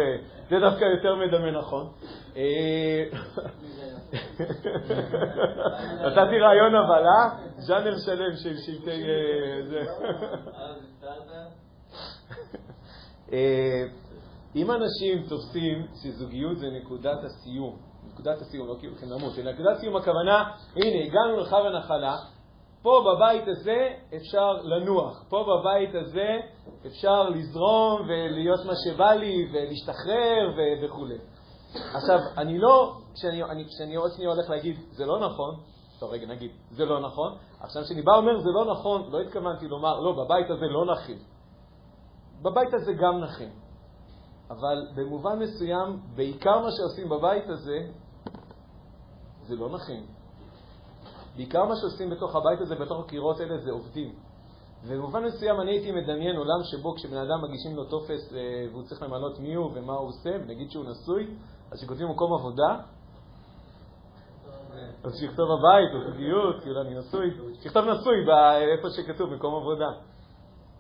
[0.50, 1.92] זה דווקא יותר מדמה נכון.
[2.36, 3.04] אה,
[6.06, 7.30] נתתי רעיון אבל, אה?
[7.58, 9.04] ז'אנר שלם של שלטי...
[13.32, 13.84] אה,
[14.56, 17.78] אם אנשים תופסים שזוגיות זה נקודת הסיום,
[18.14, 22.16] נקודת הסיום, לא כאילו הולכים למות, אלא נקודת סיום הכוונה, הנה, הגענו לך ונחלה,
[22.82, 26.40] פה בבית הזה אפשר לנוח, פה בבית הזה
[26.88, 31.08] אפשר לזרום ולהיות מה שבא לי ולהשתחרר וכו'.
[31.96, 35.56] עכשיו, אני לא, כשאני, אני, כשאני עוד שנייה הולך להגיד, זה לא נכון,
[36.00, 37.38] טוב, רגע, נגיד, זה לא נכון.
[37.60, 41.18] עכשיו, כשאני בא ואומר זה לא נכון, לא התכוונתי לומר, לא, בבית הזה לא נכין.
[42.42, 43.50] בבית הזה גם נכין.
[44.50, 47.88] אבל במובן מסוים, בעיקר מה שעושים בבית הזה,
[49.48, 50.06] זה לא נכין.
[51.36, 54.16] בעיקר מה שעושים בתוך הבית הזה, בתוך הקירות האלה, זה עובדים.
[54.88, 59.02] ובמובן מסוים אני הייתי מדמיין עולם שבו כשבן אדם מגישים לו טופס אה, והוא צריך
[59.02, 61.28] למנות מי הוא ומה הוא עושה, ונגיד שהוא נשוי,
[61.72, 62.80] אז כשכותבים מקום עבודה,
[65.04, 68.16] אז שיכתוב הבית או זוגיות, כאילו אני נשוי, שיכתוב נשוי
[68.74, 69.92] איפה שכתוב מקום עבודה.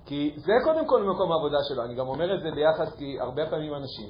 [0.06, 1.84] כי זה קודם כל מקום העבודה שלו.
[1.84, 4.10] אני גם אומר את זה ביחס כי הרבה פעמים אנשים,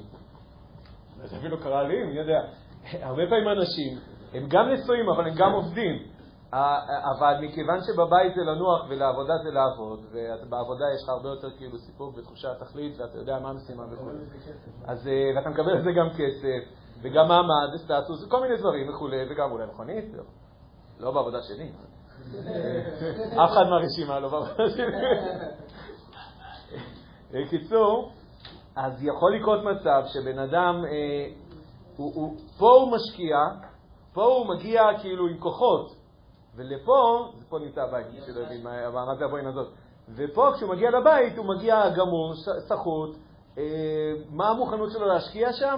[1.24, 2.40] זה אפילו קרה לי, מי יודע,
[3.08, 3.98] הרבה פעמים אנשים,
[4.34, 6.16] הם גם נשואים אבל הם גם עובדים.
[6.52, 12.18] אבל מכיוון שבבית זה לנוח ולעבודה זה לעבוד, ובעבודה יש לך הרבה יותר כאילו סיפוק
[12.18, 14.10] ותחושת תכלית ואתה יודע מה המשימה וכו'.
[14.86, 19.16] אז אה, ואתה מקבל על זה גם כסף, וגם מעמד וסטטוס וכל מיני דברים וכולי,
[19.30, 20.04] וגם אולי מכונית,
[21.00, 21.70] לא בעבודה שלי.
[23.44, 24.84] אף אחד מהרשימה לא בעבודה שלי.
[27.32, 28.12] בקיצור,
[28.76, 31.28] אז יכול לקרות מצב שבן אדם, אה,
[31.96, 33.36] הוא, הוא, פה הוא משקיע,
[34.12, 35.96] פה הוא מגיע כאילו עם כוחות,
[36.56, 39.72] ולפה, פה נמצא הבית, מי שלא הבין מה זה הבוין הזאת,
[40.14, 42.34] ופה כשהוא מגיע לבית הוא מגיע גמור,
[42.68, 43.16] סחוט,
[43.58, 45.76] אה, מה המוכנות שלו להשקיע שם?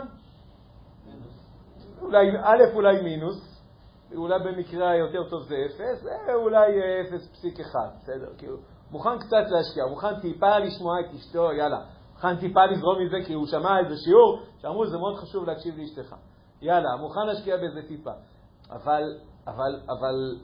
[2.00, 3.62] אולי א', אולי מינוס,
[4.16, 8.56] אולי במקרה היותר טוב זה אפס, אה, אולי אפס פסיק אחד, בסדר, כאילו,
[8.90, 11.80] מוכן קצת להשקיע, מוכן טיפה לשמוע את אשתו, יאללה,
[12.14, 16.14] מוכן טיפה לזרום מזה כי הוא שמע איזה שיעור, שאמרו זה מאוד חשוב להקשיב לאשתך.
[16.62, 18.10] יאללה, מוכן להשקיע בזה טיפה.
[18.70, 19.02] אבל,
[19.46, 20.36] אבל, אבל,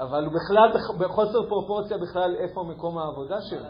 [0.00, 3.60] אבל הוא בכלל בחוסר פרופורציה בכלל איפה מקום העבודה שלו.
[3.60, 3.66] לא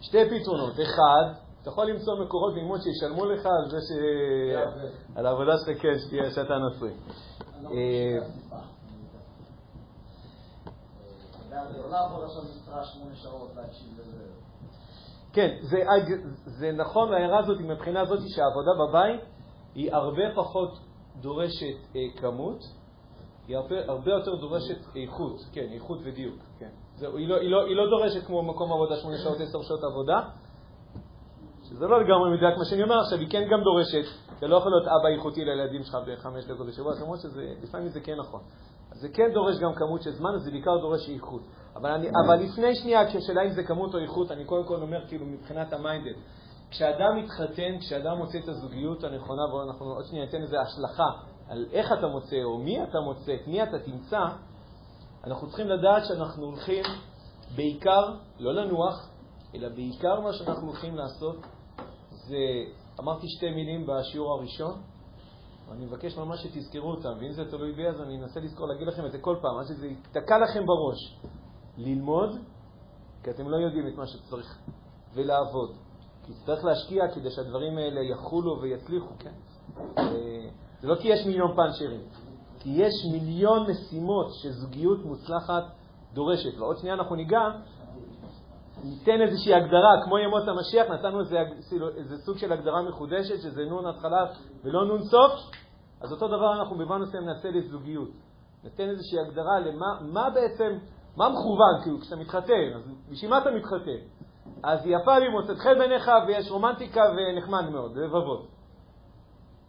[0.00, 0.72] שתי פתרונות.
[0.74, 3.90] אחד, אתה יכול למצוא מקורות ללמוד שישלמו לך על זה ש...
[5.16, 6.92] על העבודה שלך, כן, שתהיה שאתה נשוי.
[15.32, 15.82] כן, זה,
[16.44, 19.20] זה נכון להערה הזאת מבחינה הזאת שהעבודה בבית
[19.74, 20.78] היא הרבה פחות
[21.20, 22.58] דורשת אה, כמות,
[23.48, 26.70] היא הרבה, הרבה יותר דורשת איכות, כן, איכות ודיוק, כן.
[26.96, 29.80] זה, היא, לא, היא, לא, היא לא דורשת כמו מקום עבודה, שמונה שעות, עשר שעות
[29.92, 30.20] עבודה,
[31.62, 34.04] שזה לא לגמרי מדויק מה שאני אומר עכשיו, היא כן גם דורשת,
[34.38, 38.14] אתה לא יכול להיות אבא איכותי לילדים שלך בחמש דקות בשבוע, למרות שלפעמים זה כן
[38.18, 38.40] נכון.
[39.00, 41.42] זה כן דורש גם כמות של זמן, זה בעיקר דורש איכות.
[41.76, 45.06] אבל, אני, אבל לפני שנייה, כשאלה אם זה כמות או איכות, אני קודם כל אומר
[45.08, 46.14] כאילו מבחינת המיינדד.
[46.70, 51.10] כשאדם מתחתן, כשאדם מוצא את הזוגיות הנכונה, ואנחנו עוד שנייה ניתן איזו השלכה
[51.48, 54.24] על איך אתה מוצא או מי אתה מוצא, את מי אתה תמצא,
[55.24, 56.84] אנחנו צריכים לדעת שאנחנו הולכים
[57.56, 59.08] בעיקר, לא לנוח,
[59.54, 61.36] אלא בעיקר מה שאנחנו הולכים לעשות
[62.10, 62.36] זה,
[63.00, 64.82] אמרתי שתי מילים בשיעור הראשון,
[65.68, 69.06] ואני מבקש ממש שתזכרו אותם, ואם זה תלוי בי אז אני אנסה לזכור להגיד לכם
[69.06, 71.18] את זה כל פעם, עד שזה יתקע לכם בראש.
[71.76, 72.36] ללמוד,
[73.22, 74.58] כי אתם לא יודעים את מה שצריך,
[75.14, 75.76] ולעבוד.
[76.26, 79.32] כי צריך להשקיע כדי שהדברים האלה יחולו ויצליחו, כן?
[79.98, 80.48] אה,
[80.80, 82.00] זה לא כי יש מיליון פאנצ'רים,
[82.58, 85.64] כי יש מיליון משימות שזוגיות מוצלחת
[86.12, 86.58] דורשת.
[86.58, 87.40] ועוד שנייה אנחנו ניגע,
[88.84, 91.38] ניתן איזושהי הגדרה, כמו ימות המשיח, נתנו איזה,
[91.96, 94.26] איזה סוג של הגדרה מחודשת, שזה נון התחלה
[94.64, 95.32] ולא נון סוף,
[96.00, 98.08] אז אותו דבר אנחנו במובן מסוים נעשה לזוגיות.
[98.64, 100.78] ניתן איזושהי הגדרה למה מה בעצם,
[101.16, 104.00] מה מכוון, כאילו, כשאתה מתחתן, אז בשביל מה אתה מתחתן?
[104.62, 108.46] אז יפה לי מוצאת חן בעיניך ויש רומנטיקה ונחמד מאוד, לבבות.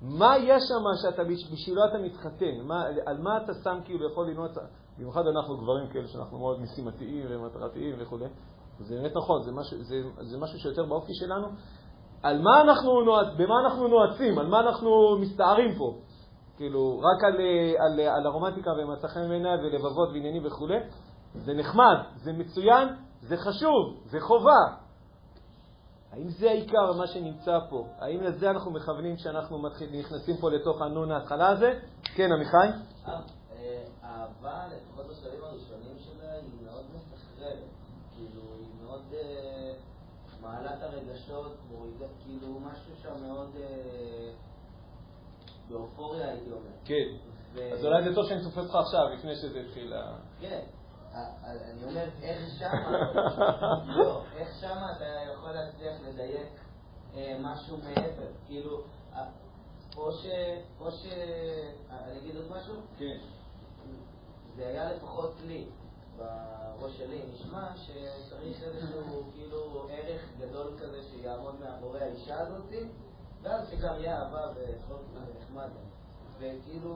[0.02, 2.62] מה יש שם שאתה, בשבילו אתה מתחתן?
[2.64, 4.48] מה, על מה אתה שם כאילו יכול לנוע,
[4.98, 8.18] במיוחד אנחנו גברים כאלה שאנחנו מאוד משימתיים ומטרתיים וכו'.
[8.80, 11.48] זה באמת נכון, זה משהו, זה, זה משהו שיותר באופי שלנו.
[12.24, 14.40] על מה אנחנו, נועצ, במה אנחנו נועצים?
[14.40, 15.96] על מה אנחנו מסתערים פה?
[16.58, 17.36] כאילו, רק על,
[17.80, 20.68] על, על הרומנטיקה ומצא חן בעיניי ולבבות ועניינים וכו'.
[21.34, 22.88] זה נחמד, זה מצוין,
[23.22, 24.88] זה חשוב, זה חובה.
[26.12, 27.88] האם זה העיקר, מה שנמצא פה?
[28.00, 31.80] האם לזה אנחנו מכוונים כשאנחנו נכנסים פה לתוך הנון ההתחלה הזה?
[32.16, 32.68] כן, עמיחי?
[33.08, 33.20] אה,
[34.04, 37.64] אהבה, לפחות בשלבים הראשונים שלה, היא מאוד מסחררת.
[38.16, 39.74] כאילו, היא מאוד אה,
[40.48, 41.58] מעלה את הרגשות,
[42.24, 44.32] כאילו, משהו שם מאוד אה,
[45.70, 46.72] באופוריה, הייתי אומר.
[46.86, 47.08] כן.
[47.74, 49.94] אז אולי זה טוב שאני תופס אותך עכשיו, לפני שזה התחיל.
[50.40, 50.64] כן.
[51.14, 52.92] אני אומר, איך שמה,
[53.98, 56.50] לא, איך שמה אתה יכול להצליח לדייק
[57.16, 58.82] אה, משהו מעבר, כאילו,
[59.98, 60.26] או ש...
[60.80, 61.06] או ש...
[61.90, 62.76] אני אגיד עוד משהו?
[62.98, 63.18] כן.
[64.56, 65.68] זה היה לפחות לי,
[66.18, 72.74] בראש שלי, נשמע שצריך איזשהו כאילו ערך גדול כזה שיעמוד מאחורי האישה הזאת,
[73.42, 75.02] ואז שגם יהיה אהבה וחוק
[75.42, 75.70] נחמד.
[76.40, 76.92] וכאילו,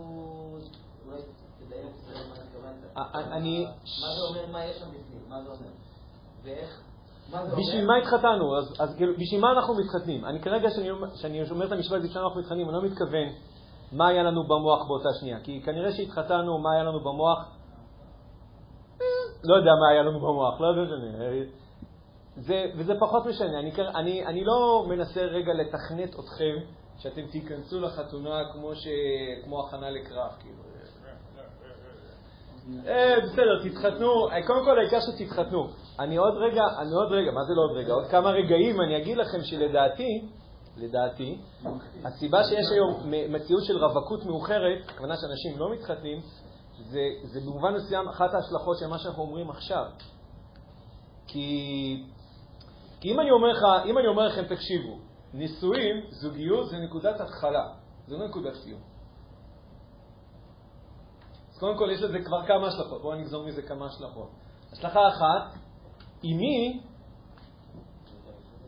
[1.05, 1.21] אולי
[1.59, 1.85] תדייק
[2.29, 2.97] מה התכוונת.
[3.31, 3.65] אני-
[4.01, 5.69] מה זה אומר, מה יש שם בפנים, מה זה אומר?
[6.43, 6.81] ואיך?
[7.57, 8.57] בשביל מה התחתנו?
[8.57, 10.25] אז, אז כאילו, בשביל מה אנחנו מתחתנים?
[10.25, 13.27] אני כרגע, כשאני אומר- את המשפט, בשביל מה אנחנו מתחתנים, אני לא מתכוון
[13.91, 15.39] מה היה לנו במוח באותה שנייה.
[15.43, 17.49] כי כנראה שהתחתנו, מה היה לנו במוח,
[19.43, 20.67] לא יודע מה היה לנו במוח, לא.
[20.67, 21.43] אה,
[22.35, 23.59] זה, וזה פחות משנה.
[23.59, 26.55] אני, אני, אני לא מנסה רגע לתכנת אתכם
[26.97, 28.87] שאתם תיכנסו לחתונה כמו, ש,
[29.43, 30.71] כמו הכנה לקרב, כאילו.
[32.87, 35.67] אה, בסדר, תתחתנו, אה, קודם כל העיקר שתתחתנו.
[35.99, 37.93] אני עוד רגע, אני עוד רגע, מה זה לא עוד רגע?
[37.93, 40.21] עוד כמה רגעים אני אגיד לכם שלדעתי,
[40.77, 41.37] לדעתי,
[42.05, 46.21] הסיבה שיש היום מציאות של רווקות מאוחרת, הכוונה שאנשים לא מתחתנים,
[46.89, 49.85] זה, זה במובן מסוים אחת ההשלכות של מה שאנחנו אומרים עכשיו.
[51.27, 52.03] כי,
[52.99, 54.99] כי אם אני אומר לך, אם אני אומר לכם, תקשיבו,
[55.33, 57.73] נישואים, זוגיות זה נקודת התחלה,
[58.07, 58.81] זה לא נקודת סיום.
[61.51, 64.29] אז קודם כל יש לזה כבר כמה השלכות, בואו נגזור מזה כמה השלכות.
[64.71, 65.57] השלכה אחת,
[66.23, 66.83] עם מי,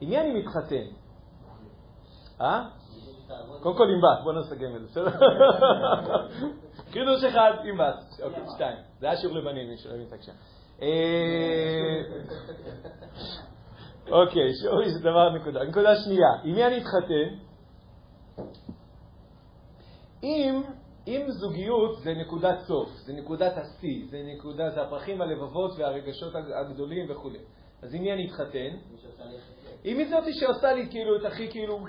[0.02, 0.86] עם מי אני מתחתן?
[2.42, 2.70] אה?
[3.62, 5.20] קודם כל עם בת, בוא נסכם את זה, בסדר?
[6.76, 8.78] חידוש אחד בת, אוקיי, שתיים.
[9.00, 10.32] זה היה שיעור לבנים, מי שלא מתעקשה.
[14.12, 15.64] אוקיי, שיעור זה דבר נקודה.
[15.64, 17.36] נקודה שנייה, עם מי אני אתחתן?
[20.24, 20.62] אם,
[21.08, 27.12] אם זוגיות זה נקודת סוף, זה נקודת השיא, זה נקודה, זה הפרחים, הלבבות והרגשות הגדולים
[27.12, 27.30] וכו'.
[27.82, 28.78] אז עם מי אני אתחתן?
[29.84, 31.86] עם מי זאתי שעושה לי כאילו את הכי כאילו,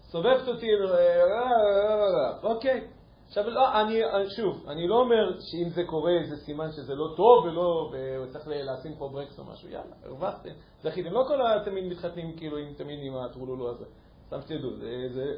[0.00, 2.95] סובבת אותי, אה, אוקיי.
[3.26, 4.00] עכשיו, לא, אני,
[4.36, 8.94] שוב, אני לא אומר שאם זה קורה זה סימן שזה לא טוב ולא, וצריך לשים
[8.98, 10.50] פה ברקס או משהו, יאללה, הרווחתם,
[10.82, 11.12] זכיתם.
[11.12, 13.84] לא כל התמיד מתחתנים כאילו עם תמיד עם הטרולולו הזה,
[14.26, 15.34] סתם שתדעו, זה, זה,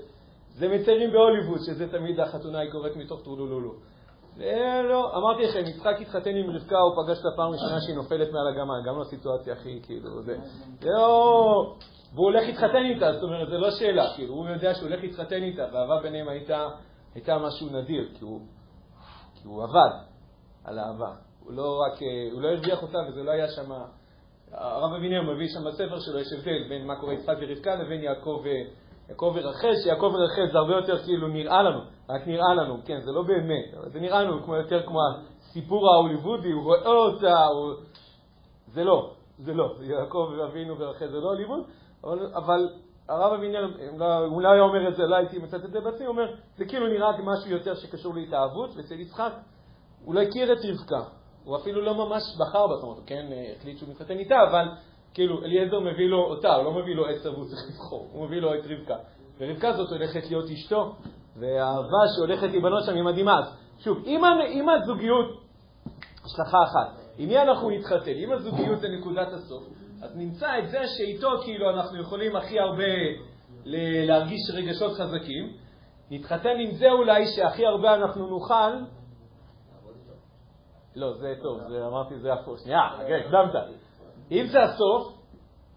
[0.48, 3.74] זה מציירים בהוליווד, שזה תמיד החתונה היא קורית מתוך טרולולו.
[4.40, 8.32] אה, לא, אמרתי לכם, יצחק התחתן עם רבקה, הוא פגש אותה פעם ראשונה שהיא נופלת
[8.32, 10.36] מעל הגמל, גם לא סיטואציה הכי, כאילו, זה,
[10.80, 11.74] זה לא...
[12.14, 15.42] והוא הולך להתחתן איתה, זאת אומרת, זה לא שאלה, כאילו, הוא יודע שהוא הולך להתחתן
[15.42, 16.68] איתה, והאהבה ביניהם הייתה,
[17.14, 18.40] הייתה משהו נדיר, כי הוא,
[19.34, 19.90] כי הוא עבד
[20.64, 21.14] על אהבה.
[21.44, 23.72] הוא לא רק, אה, הוא לא הרוויח אותה, וזה לא היה שם...
[24.52, 28.40] הרב אבינר מביא שם בספר שלו, יש הבדל בין מה קורה יצחק ורבקה לבין יעקב
[28.44, 28.48] ו...
[29.08, 33.12] יעקב ורחל, שיעקב ורחל זה הרבה יותר כאילו נראה לנו, רק נראה לנו, כן, זה
[33.12, 34.98] לא באמת, אבל זה נראה לנו כמו יותר כמו
[35.40, 37.72] הסיפור ההוליוודי, הוא רואה אותה, הוא...
[38.66, 41.60] זה לא, זה לא, יעקב אבינו ורחל זה לא הוליווד,
[42.04, 42.68] אבל, אבל
[43.08, 43.68] הרב אבינר,
[44.30, 46.64] הוא לא היה אומר את זה, לא הייתי מצטט את זה בעצמי, הוא אומר, זה
[46.64, 49.32] כאילו נראה כמשהו יותר שקשור להתאהבות, ואצל יצחק
[50.04, 51.00] הוא לא הכיר את רבקה,
[51.44, 54.68] הוא אפילו לא ממש בחר בה, זאת אומרת, כן החליט שהוא מתחתן איתה, אבל
[55.14, 58.40] כאילו אליעזר מביא לו אותה, הוא לא מביא לו עשר והוא צריך לבחור, הוא מביא
[58.40, 58.96] לו את רבקה.
[59.40, 60.94] ורבקה זאת הולכת להיות אשתו,
[61.36, 63.38] והאהבה שהולכת להיבנות שם היא מדהימה.
[63.38, 63.44] אז
[63.78, 65.26] שוב, אם הזוגיות,
[66.24, 68.10] השלכה אחת, עם מי אנחנו נתחתן?
[68.10, 69.64] אם הזוגיות זה נקודת הסוף,
[70.02, 72.92] אז נמצא את זה שאיתו כאילו אנחנו יכולים הכי הרבה
[74.06, 75.52] להרגיש רגשות חזקים,
[76.10, 78.72] נתחתן עם זה אולי שהכי הרבה אנחנו נוכל
[80.96, 82.58] לא, זה טוב, זה, אמרתי זה הפוך.
[82.58, 83.54] שנייה, רגע, הקדמת.
[84.30, 85.18] אם זה הסוף,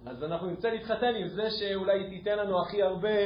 [0.06, 3.18] אז אנחנו נמצא להתחתן עם זה שאולי תיתן לנו הכי הרבה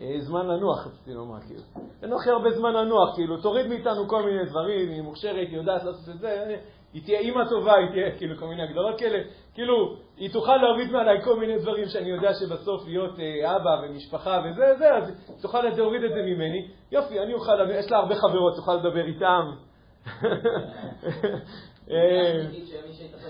[0.00, 1.62] אה, זמן לנוח, רציתי לומר, כאילו.
[2.02, 5.84] אין הכי הרבה זמן לנוח, כאילו, תוריד מאיתנו כל מיני דברים, היא מוכשרת, היא יודעת
[5.84, 6.56] לעשות את זה,
[6.92, 9.18] היא תהיה אימא טובה, היא תהיה, כאילו, כל מיני הגדרות כאלה,
[9.54, 14.40] כאילו, היא תוכל להוריד מעליי כל מיני דברים שאני יודע שבסוף להיות אה, אבא ומשפחה
[14.44, 15.04] וזה, זה, אז
[15.42, 16.68] תוכל להוריד את זה ממני.
[16.92, 19.50] יופי, אני אוכל, יש לה הרבה חברות, תוכל לדבר איתם.
[21.90, 22.44] אה,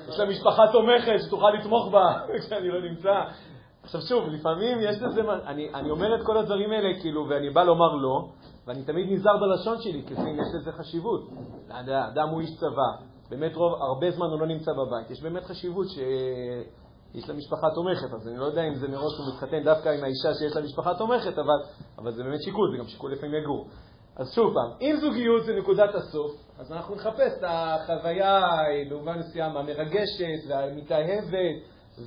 [0.08, 3.24] יש לה משפחה תומכת שתוכל לתמוך בה כשאני לא נמצא.
[3.82, 7.62] עכשיו שוב, לפעמים יש לזה, אני, אני אומר את כל הדברים האלה, כאילו, ואני בא
[7.62, 8.28] לומר לא,
[8.66, 11.28] ואני תמיד נזהר בלשון שלי, כי יש לזה חשיבות.
[11.70, 15.10] האדם הוא איש צבא, באמת רוב, הרבה זמן הוא לא נמצא בבית.
[15.10, 19.34] יש באמת חשיבות שיש לה משפחה תומכת, אז אני לא יודע אם זה מראש הוא
[19.34, 21.58] מתחתן דווקא עם האישה שיש לה משפחה תומכת, אבל,
[21.98, 23.68] אבל זה באמת שיקול, זה גם שיקול לפעמים יגור.
[24.16, 28.42] אז שוב פעם, אם זוגיות זה נקודת הסוף, אז אנחנו נחפש את החוויה
[28.90, 31.56] במובן מסוים המרגשת והמתאהבת,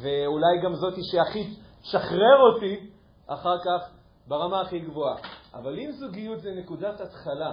[0.02, 2.90] ואולי גם זאתי שהכי תשחרר אותי
[3.28, 3.90] אחר כך
[4.28, 5.16] ברמה הכי גבוהה.
[5.54, 7.52] אבל אם זוגיות זה נקודת התחלה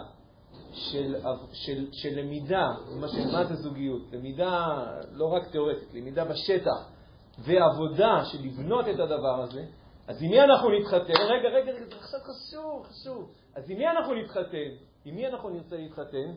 [0.72, 1.16] של,
[1.52, 2.66] של, של למידה,
[3.00, 4.02] מה, מה זה זוגיות?
[4.12, 4.66] למידה
[5.12, 6.90] לא רק תיאורטית, למידה בשטח,
[7.38, 9.64] ועבודה של לבנות את הדבר הזה,
[10.08, 11.12] אז עם מי אנחנו נתחתן?
[11.12, 13.30] רגע, רגע, רגע, זה עכשיו חשוב, חשוב.
[13.54, 14.70] אז עם מי אנחנו נתחתן?
[15.04, 16.34] עם מי אנחנו נרצה להתחתן?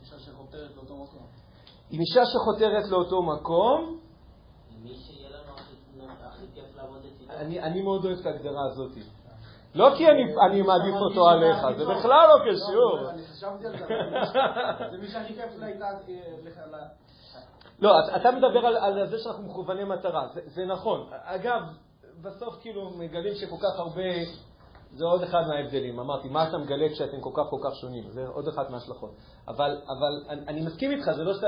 [0.00, 1.26] אישה שחותרת לאותו מקום.
[1.90, 3.98] עם אישה שחותרת לאותו מקום.
[4.82, 5.52] מי שיהיה לנו
[6.20, 7.32] הכי כיף לעבוד לצידו.
[7.32, 8.92] אני, אני מאוד אוהב את ההגדרה הזאת.
[9.74, 13.10] לא כי אני, אני מעדיף אותו עליך, זה בכלל לא קשור.
[13.10, 13.86] אני חשבתי על זה,
[14.90, 15.86] זה מי שהכי כיף לה איתה,
[16.44, 16.76] לך ל...
[17.78, 21.06] לא, אתה- מדבר על, זה שאנחנו מכווני מטרה, זה, נכון.
[21.24, 21.62] אגב,
[22.22, 24.02] בסוף כאילו מגלים שכל כך הרבה,
[24.92, 25.98] זה עוד אחד מההבדלים.
[26.00, 28.04] אמרתי, מה אתה מגלה כשאתם כל כך כל כך שונים?
[28.10, 29.10] זה עוד אחת מההשלכות.
[29.48, 29.76] אבל,
[30.48, 31.46] אני מסכים איתך, זה לא שאתה...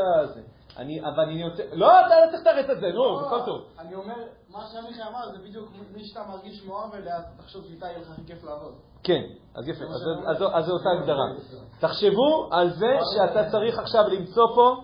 [0.76, 1.62] אני, אבל אני רוצה...
[1.72, 3.60] לא, אתה לא צריך לתרץ את זה, נו, הכל טוב.
[3.78, 4.14] אני אומר,
[4.48, 8.10] מה שעמיחי אמר זה בדיוק מי שאתה מרגיש מאוהב אליה, אתה תחשוב שאיתה יהיה לך
[8.10, 8.74] הכי כיף לעבוד.
[9.02, 9.22] כן,
[9.54, 11.24] אז יפה, אז, אז, אז, אז זו אותה הגדרה.
[11.80, 14.76] תחשבו על זה שאתה צריך עכשיו למצוא פה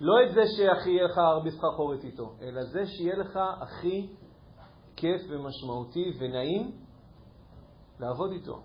[0.00, 4.08] לא את זה שהכי יהיה לך הרבה סחרחורת איתו, אלא זה שיהיה לך הכי
[4.96, 6.72] כיף ומשמעותי ונעים
[8.00, 8.60] לעבוד איתו.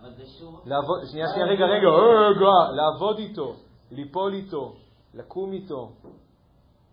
[0.00, 0.62] אבל זה שוב...
[0.66, 3.54] לעבוד, שנייה, שנייה, רגע, רגע, רגע, לעבוד איתו,
[3.90, 4.76] ליפול איתו,
[5.14, 5.92] לקום איתו.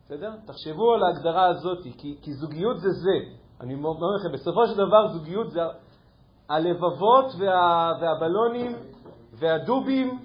[0.06, 0.32] בסדר?
[0.46, 3.36] תחשבו על ההגדרה הזאת, כי, כי זוגיות זה זה.
[3.62, 5.62] אני אומר לכם, בסופו של דבר זוגיות זה
[6.50, 8.76] הלבבות וה, והבלונים
[9.34, 10.20] והדובים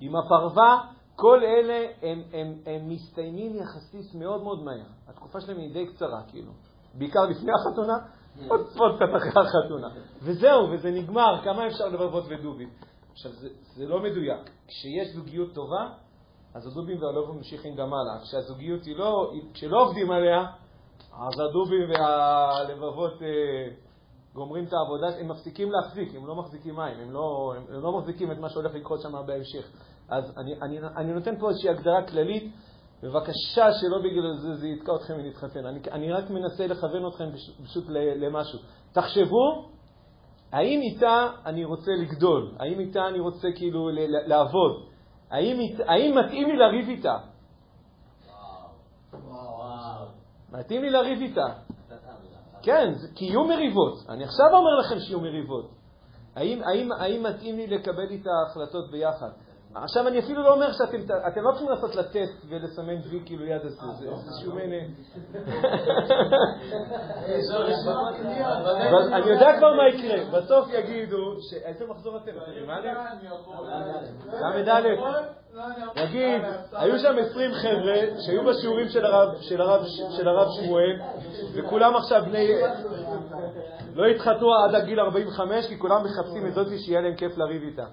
[0.00, 0.80] עם הפרווה,
[1.16, 4.86] כל אלה הם, הם, הם מסתיימים יחסית מאוד מאוד מהר.
[5.08, 6.52] התקופה שלהם היא די קצרה, כאילו.
[6.94, 7.94] בעיקר לפני החתונה,
[8.48, 9.88] עוד עוד קצת אחרי החתונה.
[10.22, 12.70] וזהו, וזה נגמר, כמה אפשר לבבות ודובים?
[13.12, 14.50] עכשיו, זה, זה לא מדויק.
[14.66, 15.88] כשיש זוגיות טובה,
[16.54, 18.22] אז הדובים והלובים ממשיכים גם הלאה.
[18.22, 20.46] כשהזוגיות היא לא, כשלא עובדים עליה,
[21.12, 23.68] אז הדובים והלבבות אה,
[24.34, 27.98] גומרים את העבודה, הם מפסיקים להחזיק, הם לא מחזיקים מים, הם לא, הם, הם לא
[27.98, 29.70] מחזיקים את מה שהולך לקרות שם בהמשך.
[30.08, 32.52] אז אני, אני, אני נותן פה איזושהי הגדרה כללית,
[33.02, 35.66] בבקשה שלא בגלל זה זה יתקע אתכם מלהתחתן.
[35.66, 37.24] אני, אני רק מנסה לכוון אתכם
[37.64, 38.58] פשוט למשהו.
[38.92, 39.68] תחשבו,
[40.52, 42.54] האם איתה אני רוצה לגדול?
[42.58, 43.88] האם איתה אני רוצה כאילו
[44.26, 44.93] לעבוד?
[45.30, 47.16] האם, האם מתאים לי לריב איתה?
[50.52, 51.46] מתאים לי לריב איתה.
[52.62, 53.98] כן, כי יהיו מריבות.
[54.08, 55.70] אני עכשיו אומר לכם שיהיו מריבות.
[56.36, 59.30] האם, האם, האם מתאים לי לקבל איתה החלטות ביחד?
[59.74, 63.44] עכשיו, אני אפילו לא אומר שאתם אתם לא צריכים לעשות לה טסט ולסמן וי כאילו
[63.44, 64.70] יד הזה, זה איזשהו מין...
[68.60, 71.34] אבל אני יודע כבר מה יקרה, בסוף יגידו,
[71.64, 72.32] איזה מחזור אתם?
[74.54, 74.80] ל"א?
[75.96, 78.88] נגיד, היו שם 20 חבר'ה שהיו בשיעורים
[80.18, 81.00] של הרב שמואל,
[81.54, 82.48] וכולם עכשיו בני...
[83.94, 87.84] לא התחתנו עד הגיל 45, כי כולם מחפשים את זאתי שיהיה להם כיף לריב איתה.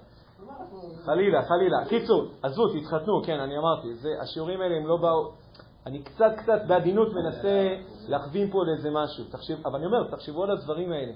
[1.04, 1.84] חלילה, חלילה.
[1.88, 5.32] קיצור, עזבו, תתחתנו, כן, אני אמרתי, זה, השיעורים האלה הם לא באו...
[5.86, 7.76] אני קצת קצת בעדינות מנסה
[8.08, 11.12] להכווין פה לאיזה משהו, תחשב, אבל אני אומר, תחשבו על הדברים האלה,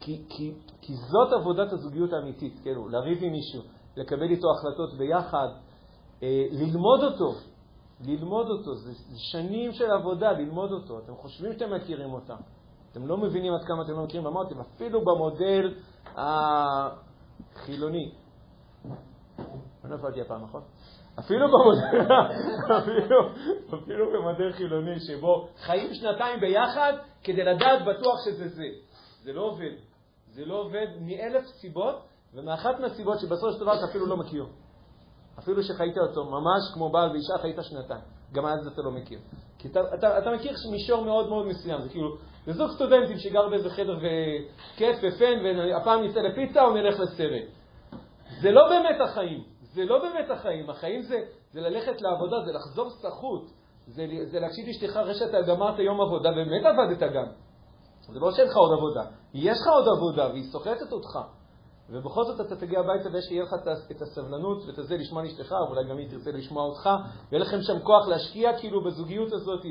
[0.00, 3.62] כי, כי, כי זאת עבודת הזוגיות האמיתית, כאילו, לריב עם מישהו,
[3.96, 5.48] לקבל איתו החלטות ביחד,
[6.22, 7.32] אה, ללמוד אותו,
[8.04, 10.98] ללמוד אותו, זה, זה שנים של עבודה, ללמוד אותו.
[10.98, 12.36] אתם חושבים שאתם מכירים אותם,
[12.92, 15.74] אתם לא מבינים עד כמה אתם לא מכירים, אמרתי, אפילו במודל
[17.54, 18.12] החילוני,
[19.84, 20.62] לא נפלתי הפעם, נכון?
[21.18, 21.46] אפילו
[24.12, 26.92] במודל, חילוני שבו חיים שנתיים ביחד
[27.24, 28.66] כדי לדעת בטוח שזה זה.
[29.22, 29.72] זה לא עובד.
[30.30, 32.02] זה לא עובד מאלף סיבות,
[32.34, 34.46] ומאחת מהסיבות שבסופו של דבר אתה אפילו לא מכיר.
[35.38, 38.00] אפילו שחיית אותו ממש כמו בעל ואישה, חיית שנתיים.
[38.32, 39.18] גם אז אתה לא מכיר.
[39.58, 41.82] כי אתה, אתה, אתה מכיר מישור מאוד מאוד מסוים.
[41.82, 47.00] זה כאילו, זה זוג סטודנטים שגר באיזה חדר וכיף ופן, והפעם נצא לפיצה או נלך
[47.00, 47.42] לסרט.
[48.40, 49.44] זה לא באמת החיים.
[49.60, 50.70] זה לא באמת החיים.
[50.70, 51.16] החיים זה,
[51.52, 53.50] זה ללכת לעבודה, זה לחזור סחוט.
[53.86, 57.26] זה, זה להקשיב לאשתך אחרי שאתה גמרת יום עבודה, באמת עבדת גם.
[58.12, 59.04] זה לא שאין לך עוד עבודה.
[59.34, 61.18] יש לך עוד עבודה, והיא סוחטת אותך.
[61.90, 63.54] ובכל זאת אתה תגיע הביתה ויש לך
[63.90, 66.90] את הסבלנות ואת הזה לשמוע לאשתך, ואולי גם היא תרצה לשמוע אותך,
[67.30, 69.66] ויהיה לכם שם כוח להשקיע כאילו בזוגיות הזאת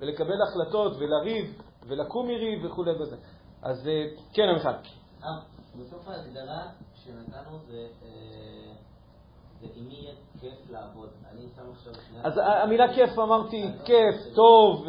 [0.00, 3.16] ולקבל החלטות ולריב ולקום מריב וכולי וזה.
[3.62, 3.90] אז
[4.32, 4.68] כן, עמיחי.
[5.80, 6.62] בסוף ההגדרה
[7.08, 7.86] שנתנו זה
[9.74, 11.08] עם מי יהיה כיף לעבוד.
[11.32, 11.92] אני שם עכשיו.
[12.22, 14.86] אז המילה כיף אמרתי, כיף, טוב,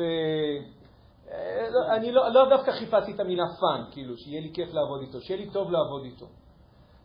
[1.89, 5.49] אני לא דווקא חיפשתי את המילה fun, כאילו, שיהיה לי כיף לעבוד איתו, שיהיה לי
[5.49, 6.25] טוב לעבוד איתו.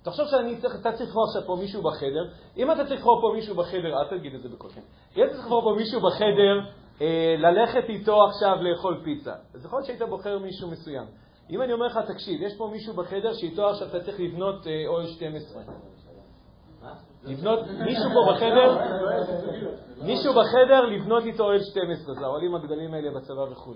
[0.03, 4.01] תחשוב שאתה צריך לבחור עכשיו פה מישהו בחדר, אם אתה צריך לבחור פה מישהו בחדר,
[4.01, 4.81] אל תגיד את זה בקושי,
[5.17, 6.61] אם אתה צריך לבחור פה מישהו בחדר,
[7.01, 11.07] אה, ללכת איתו עכשיו לאכול פיצה, אז יכול להיות שהיית בוחר מישהו מסוים.
[11.51, 14.87] אם אני אומר לך, תקשיב, יש פה מישהו בחדר שאיתו עכשיו אתה צריך לבנות אה,
[14.87, 15.63] אוהל 12.
[17.25, 18.79] לבנות, מישהו פה בחדר,
[20.03, 23.75] מישהו בחדר לבנות איתו אוהל 12, זה האוהלים הגדולים האלה בצבא וכו'.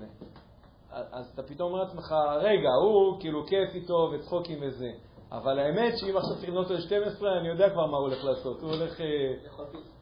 [0.91, 4.91] אז אתה פתאום אומר לעצמך, רגע, הוא כאילו כיף איתו וצחוקים וזה.
[5.33, 8.61] אבל האמת שאם עכשיו צריך לבנות אוהל 12, אני יודע כבר מה הוא הולך לעשות.
[8.61, 9.01] הוא הולך...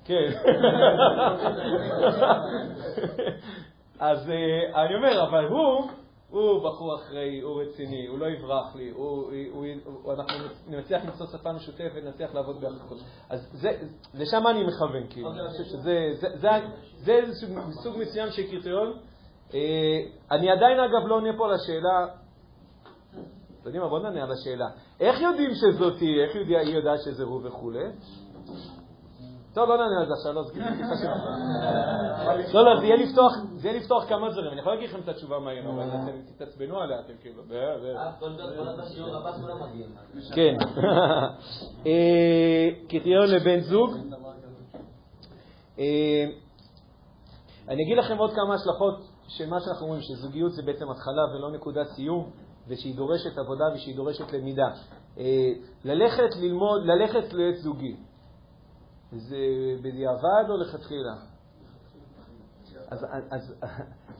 [0.04, 0.32] כן.
[3.98, 4.30] אז
[4.74, 5.90] אני אומר, אבל הוא,
[6.30, 10.34] הוא בחור אחראי, הוא רציני, הוא לא יברח לי, הוא, הוא, הוא, אנחנו
[10.68, 12.94] נצליח למצוא שפה משותפת, נצליח לעבוד ביחד.
[13.28, 13.70] אז זה,
[14.14, 15.32] לשם אני מכוון, כאילו.
[15.32, 16.48] אני חושב שזה זה, זה,
[16.96, 17.32] זה איזה
[17.82, 18.92] סוג מסוים של קריטריון.
[19.54, 20.00] אה,
[20.30, 22.06] אני עדיין, אגב, לא עונה פה על השאלה,
[23.60, 24.66] אתם יודעים מה, בואו נענה על השאלה.
[25.00, 27.84] איך יודעים שזאתי, איך היא יודעת שזה הוא וכולי?
[29.56, 30.66] טוב, לא נענה על זה עכשיו, לא, זה כאילו
[32.46, 32.80] של לא, לא,
[33.56, 34.52] זה יהיה לפתוח כמה דברים.
[34.52, 37.42] אני יכול להגיד לכם את התשובה מהר, אבל אתם תתעצבנו עליה, אתם כאילו...
[40.34, 40.56] כן.
[41.86, 43.90] אה, קריטריון לבן זוג.
[45.78, 46.24] אה,
[47.68, 51.50] אני אגיד לכם עוד כמה השלכות של מה שאנחנו אומרים, שזוגיות זה בעצם התחלה ולא
[51.50, 52.30] נקודת סיום,
[52.68, 54.68] ושהיא דורשת עבודה ושהיא דורשת למידה.
[55.18, 55.52] אה,
[55.84, 57.96] ללכת ללמוד, ללכת לעת זוגי.
[59.12, 59.36] זה
[59.82, 61.14] בדיעבד או לכתחילה?
[62.90, 63.54] אז, אז,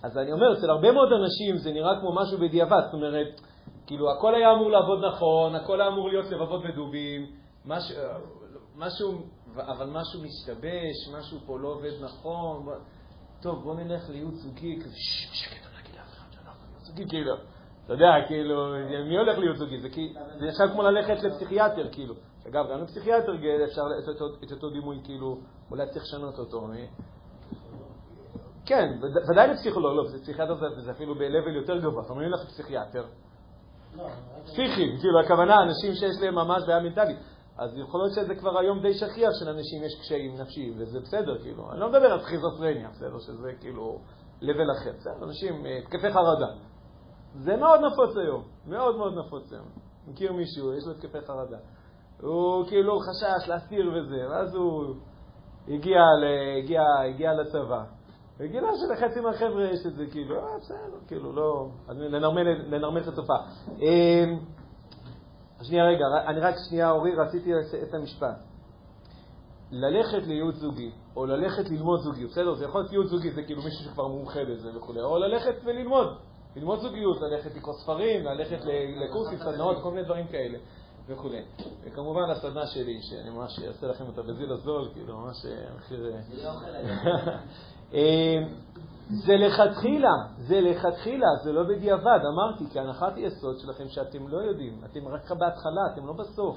[0.02, 3.40] אז אני אומר, אצל הרבה מאוד אנשים זה נראה כמו משהו בדיעבד, זאת אומרת,
[3.86, 7.26] כאילו הכל היה אמור לעבוד נכון, הכל היה אמור להיות לבבות ודובים,
[7.64, 7.96] משהו,
[8.76, 9.12] משהו,
[9.56, 12.66] אבל משהו משתבש, משהו פה לא עובד נכון,
[13.42, 14.78] טוב, בוא נלך לייעוץ זוגי,
[15.32, 17.34] שקט, לא כאילו,
[17.84, 18.72] אתה יודע, כאילו,
[19.08, 19.80] מי הולך לייעוץ זוגי?
[20.40, 22.14] זה עכשיו כמו ללכת לפסיכיאטר, כאילו.
[22.48, 23.32] אגב, גם לפסיכיאטר
[23.64, 23.82] אפשר
[24.44, 25.38] את אותו דימוי, כאילו,
[25.70, 26.68] אולי צריך לשנות אותו.
[28.66, 28.98] כן,
[29.30, 32.02] ודאי לפסיכולוג, לא, פסיכיאטר זה אפילו ב-level יותר גבוה.
[32.02, 33.04] זאת אומרת, לך פסיכיאטר.
[34.44, 37.18] פסיכי, כאילו, הכוונה, אנשים שיש להם ממש בעיה מנטלית.
[37.58, 41.72] אז יכול להיות שזה כבר היום די שכיח שלאנשים יש קשיים נפשיים, וזה בסדר, כאילו.
[41.72, 43.98] אני לא מדבר על סכיזופרניה, בסדר, שזה כאילו
[44.42, 44.92] level אחר.
[44.98, 46.46] בסדר, אנשים, אה, התקפי חרדה.
[47.34, 49.66] זה מאוד נפוץ היום, מאוד מאוד נפוץ היום.
[50.06, 51.58] מכיר מישהו, יש לו התקפי חרדה.
[52.22, 54.94] הוא כאילו חשש להסתיר וזה, ואז הוא
[55.68, 56.24] הגיע, ל,
[56.58, 57.84] הגיע, הגיע לצבא,
[58.40, 61.68] וגילה שלחצי מהחבר'ה יש את זה, כאילו, אה, בסדר, כאילו, לא,
[62.68, 63.38] לנרמל את התופעה.
[63.68, 64.38] אמ,
[65.62, 67.50] שנייה, רגע, אני רק שנייה, אורי, רציתי
[67.82, 68.36] את המשפט.
[69.70, 72.54] ללכת לייעוץ זוגי, או ללכת ללמוד זוגיות, בסדר?
[72.54, 76.16] זה יכול להיות ייעוץ זוגי, זה כאילו מישהו שכבר מומחה בזה וכולי, או ללכת וללמוד,
[76.56, 78.58] ללמוד זוגיות, ללכת לקרוא ספרים, ללכת
[78.96, 80.58] לקורסים, סדנאות, כל מיני דברים כאלה.
[81.08, 81.42] וכולי.
[81.84, 86.06] וכמובן הסדנה שלי, שאני ממש אעשה לכם אותה בזיל הזול, כאילו ממש אה, מחיר...
[86.06, 87.38] אה,
[87.94, 88.38] אה,
[89.08, 92.20] זה לכתחילה, זה לכתחילה, זה לא בדיעבד.
[92.32, 96.56] אמרתי, כי הנחת יסוד שלכם שאתם לא יודעים, אתם רק בהתחלה, אתם לא בסוף.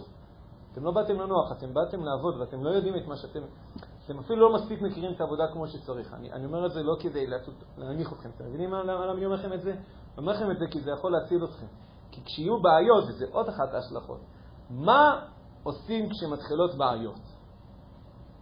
[0.73, 3.39] אתם לא באתם לנוח, אתם באתם לעבוד ואתם לא יודעים את מה שאתם...
[4.05, 6.13] אתם אפילו לא מספיק מכירים את העבודה כמו שצריך.
[6.13, 7.27] אני, אני אומר את זה לא כדי
[7.77, 8.29] להנמיך אתכם.
[8.35, 9.71] אתם מבינים למה אני אומר לכם את זה?
[9.71, 9.81] אני
[10.17, 11.65] אומר לכם את זה כי זה יכול להציל אתכם.
[12.11, 14.19] כי כשיהיו בעיות, וזה עוד אחת ההשלכות,
[14.69, 15.25] מה
[15.63, 17.19] עושים כשמתחילות בעיות?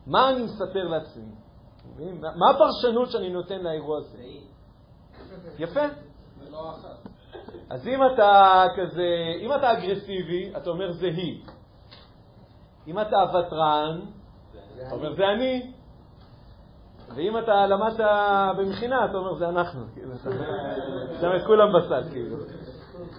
[0.07, 1.35] מה אני מספר לעצמי?
[2.21, 4.17] מה הפרשנות שאני נותן לאירוע הזה?
[5.59, 5.85] יפה.
[7.69, 9.07] אז אם אתה כזה,
[9.41, 11.43] אם אתה אגרסיבי, אתה אומר זה היא.
[12.87, 13.99] אם אתה ותרן,
[14.87, 15.71] אתה אומר זה אני.
[17.15, 18.05] ואם אתה למדת
[18.57, 19.85] במכינה, אתה אומר זה אנחנו.
[19.93, 20.17] כאילו,
[21.21, 22.37] שם את כולם בסל, כאילו.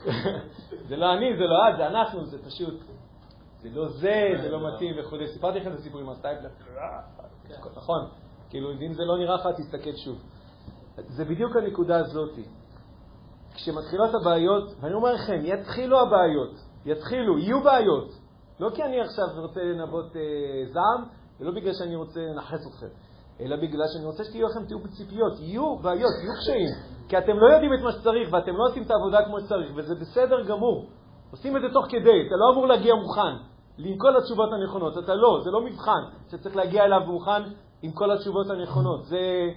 [0.88, 2.74] זה לא אני, זה לא את, זה אנחנו, זה פשוט.
[3.62, 5.16] זה לא זה, זה לא מתאים וכו'.
[5.32, 6.48] סיפרתי לכם את הסיפור עם הסטייפלר,
[7.76, 8.08] נכון,
[8.50, 10.18] כאילו, אם זה לא נראה לך, תסתכל שוב.
[10.96, 12.38] זה בדיוק הנקודה הזאת.
[13.54, 16.54] כשמתחילות הבעיות, ואני אומר לכם, יתחילו הבעיות,
[16.86, 18.08] יתחילו, יהיו בעיות.
[18.60, 20.20] לא כי אני עכשיו רוצה לנבות אה,
[20.72, 21.04] זעם,
[21.40, 22.86] ולא בגלל שאני רוצה לנכס אתכם,
[23.40, 25.40] אלא בגלל שאני רוצה שתהיו לכם תהיו בציפיות.
[25.40, 26.68] יהיו בעיות, יהיו קשיים,
[27.08, 29.94] כי אתם לא יודעים את מה שצריך, ואתם לא עושים את העבודה כמו שצריך, וזה
[29.94, 30.86] בסדר גמור.
[31.30, 33.36] עושים את זה תוך כדי, אתה לא אמור להגיע מוכן
[33.78, 37.42] עם כל התשובות הנכונות, אתה לא, זה לא מבחן שצריך להגיע אליו מוכן
[37.82, 39.50] עם כל התשובות הנכונות, זה,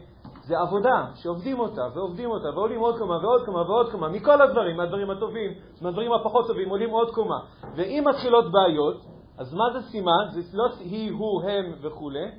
[0.44, 4.78] זה עבודה שעובדים אותה ועובדים אותה ועולים עוד קומה ועוד קומה ועוד קומה, מכל הדברים,
[4.78, 5.52] מהדברים הטובים,
[5.82, 7.40] מהדברים הפחות טובים, עולים עוד קומה.
[7.76, 9.02] ואם מתחילות בעיות,
[9.38, 10.26] אז מה זה סימן?
[10.32, 12.32] זה לא היא, הוא, הם וכולי,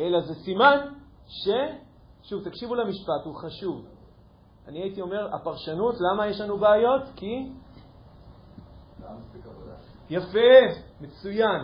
[0.00, 0.78] אלא זה סימן
[1.26, 1.48] ש...
[2.22, 3.84] שוב, תקשיבו למשפט, הוא חשוב.
[4.68, 7.02] אני הייתי אומר, הפרשנות, למה יש לנו בעיות?
[7.16, 7.48] כי
[10.10, 11.60] יפה, מצוין.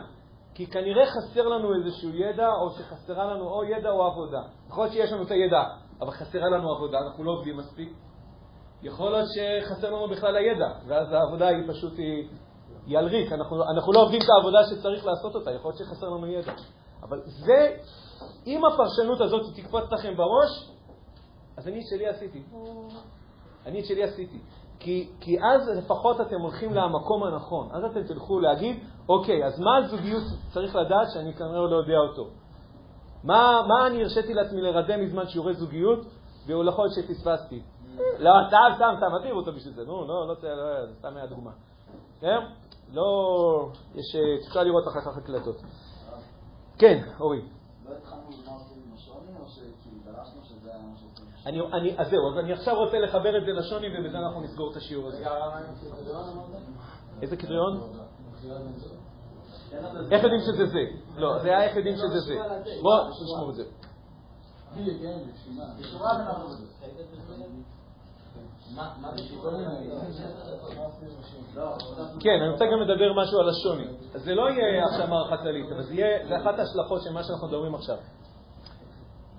[0.54, 4.42] כי כנראה חסר לנו איזשהו ידע, או שחסרה לנו או ידע או עבודה.
[4.68, 5.64] יכול להיות שיש לנו את הידע,
[6.00, 7.92] אבל חסרה לנו עבודה, אנחנו לא עובדים מספיק.
[8.82, 12.28] יכול להיות שחסר לנו בכלל הידע, ואז העבודה היא פשוט, היא,
[12.86, 13.32] היא על ריק.
[13.32, 16.52] אנחנו, אנחנו לא עובדים את העבודה שצריך לעשות אותה, יכול להיות שחסר לנו ידע.
[17.02, 17.76] אבל זה,
[18.46, 20.70] אם הפרשנות הזאת תקפוץ לכם בראש,
[21.56, 22.42] אז אני את שלי עשיתי.
[23.66, 24.38] אני את שלי עשיתי.
[24.80, 27.68] כי, כי אז לפחות אתם הולכים למקום הנכון.
[27.72, 28.76] אז אתם תלכו להגיד,
[29.08, 30.22] אוקיי, אז מה הזוגיות
[30.52, 32.30] צריך לדעת שאני כנראה לא יודע אותו?
[33.24, 35.98] מה, מה אני הרשיתי לעצמי לרדם מזמן שיעורי זוגיות
[36.46, 37.62] ויכול להיות שפספסתי.
[38.18, 41.16] לא, סתם, סתם, סתם, אל תראו אותו בשביל זה, נו, לא, לא, לא, זה סתם
[41.16, 41.50] היה דוגמה.
[42.16, 42.40] בסדר?
[42.92, 44.16] לא, יש,
[44.48, 45.56] אפשר לראות אחר כך הקלטות.
[46.78, 47.42] כן, אורי.
[47.88, 51.26] לא התחלנו במה עושים עם השוני, או שכאילו דרשנו שזה היה מה שעושים?
[51.50, 54.70] אני, אני, אז זהו, אז אני עכשיו רוצה לחבר את זה לשוני ובזה אנחנו נסגור
[54.72, 55.24] את השיעור הזה.
[57.22, 57.80] איזה קריטריון?
[60.10, 60.78] איך יודעים שזה זה?
[61.16, 62.34] לא, זה היה איך יודעים שזה זה.
[62.82, 63.64] בואו נשמור את זה.
[71.54, 71.76] לא,
[72.20, 73.86] כן, אני רוצה גם לדבר משהו על השוני.
[74.14, 77.22] אז זה לא יהיה עכשיו מערכה כללית, אבל זה יהיה, זה אחת ההשלכות של מה
[77.24, 77.96] שאנחנו מדברים עכשיו.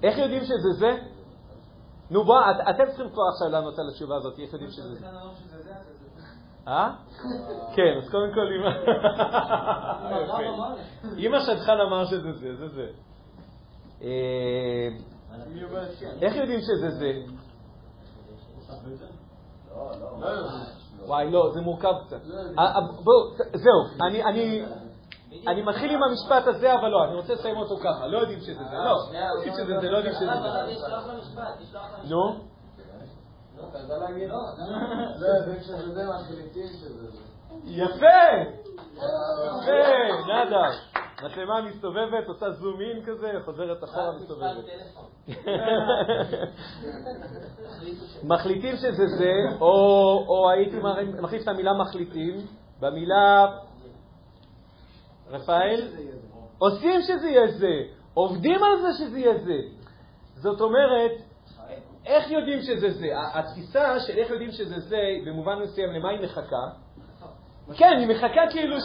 [0.03, 0.97] איך יודעים שזה זה?
[2.11, 5.05] נו בוא, את- אתם צריכים כבר עכשיו לענות על התשובה הזאת, איך יודעים שזה זה.
[6.67, 6.93] אה?
[7.75, 8.69] כן, אז קודם כל אמא...
[10.23, 10.37] יפה.
[11.17, 12.87] אמא שדכן אמר שזה זה, זה זה.
[14.01, 14.87] אה,
[16.21, 17.11] איך יודעים שזה זה?
[21.05, 22.19] וואי, לא, זה מורכב קצת.
[22.59, 24.63] אה, אה, בואו, זהו, אני-
[25.47, 25.61] אני...
[25.61, 28.07] מתחיל עם המשפט הזה, אבל לא, אני רוצה לסיים אותו ככה.
[28.07, 28.83] לא יודעים שזה זה, לא.
[28.83, 30.49] לא יודעים שזה זה, לא יודעים שזה זה.
[32.09, 32.35] נו,
[36.05, 37.21] מחליטים שזה זה.
[37.65, 38.21] יפה!
[38.95, 39.81] יפה,
[40.27, 40.69] נאדה.
[41.23, 44.65] מצלמה מסתובבת, עושה זום אין כזה, חוזרת אחורה, מסתובבת.
[48.23, 50.77] מחליטים שזה זה, או, הייתי
[51.21, 52.37] מחליף את המילה מחליטים
[52.79, 53.47] במילה,
[55.31, 55.87] רפאל,
[56.57, 57.81] עושים שזה יהיה זה,
[58.13, 59.59] עובדים על זה שזה יהיה זה.
[60.35, 61.11] זאת אומרת,
[62.05, 63.07] איך יודעים שזה זה?
[63.33, 66.65] התפיסה של איך יודעים שזה זה, במובן מסוים, למה היא מחכה?
[67.77, 68.83] כן, היא מחכה כאילו ש...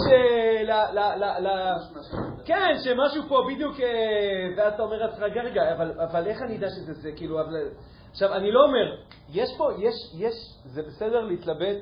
[2.45, 3.81] כן, שמשהו פה בדיוק...
[3.81, 5.75] אה, ואז אתה אומר לעצמך, רגע, רגע,
[6.05, 7.13] אבל, איך אני אדע שזה זה?
[7.17, 7.69] כאילו, אבל...
[8.11, 8.97] עכשיו, אני לא אומר,
[9.29, 10.35] יש פה, יש, יש,
[10.65, 11.77] זה בסדר להתלבט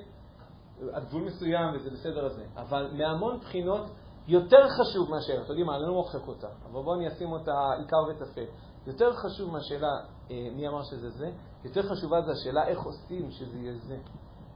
[0.92, 3.90] עד גבול מסוים וזה בסדר הזה, אבל מהמון בחינות
[4.28, 7.52] יותר חשוב מהשאלה, אתם יודעים מה, אני לא מוחק אותה, אבל בואו אני אשים אותה
[7.78, 8.44] עיקר וטפל.
[8.86, 9.88] יותר חשוב מהשאלה
[10.30, 11.30] אה, מי אמר שזה זה,
[11.64, 13.96] יותר חשובה זה השאלה איך עושים שזה יהיה זה.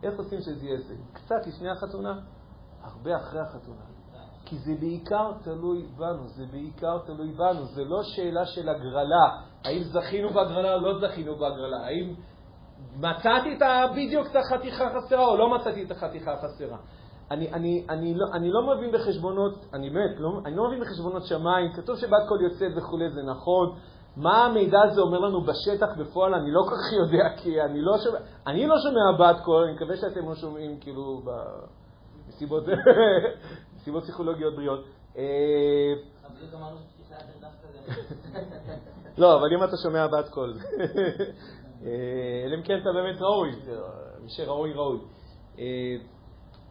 [0.02, 0.94] איך עושים שזה יהיה זה?
[1.12, 2.20] קצת לפני החתונה,
[2.82, 3.80] הרבה אחרי החתונה.
[4.44, 9.82] כי זה בעיקר תלוי בנו, זה בעיקר תלוי בנו, זה לא שאלה של הגרלה, האם
[9.82, 12.14] זכינו בהגרלה או לא זכינו בהגרלה, האם
[12.96, 16.78] מצאתי את ה- בדיוק את החתיכה החסרה או לא מצאתי את החתיכה החסרה.
[17.30, 21.26] אני, אני, אני, לא, אני לא מבין בחשבונות, אני באמת, לא, אני לא מבין בחשבונות
[21.26, 23.78] שמיים, כתוב שבת קול יוצאת וכולי, זה נכון.
[24.16, 27.98] מה המידע הזה אומר לנו בשטח בפועל, אני לא כל כך יודע, כי אני לא
[28.04, 32.64] שומע, אני לא שומע בת קול, אני מקווה שאתם לא שומעים כאילו במסיבות,
[33.76, 34.84] מסיבות פסיכולוגיות בריאות.
[35.16, 35.94] אה.
[39.18, 40.58] לא, אבל אם אתה שומע בת קול,
[41.84, 43.50] אה, אלא אם כן אתה באמת ראוי,
[44.22, 44.98] מי שראוי ראוי.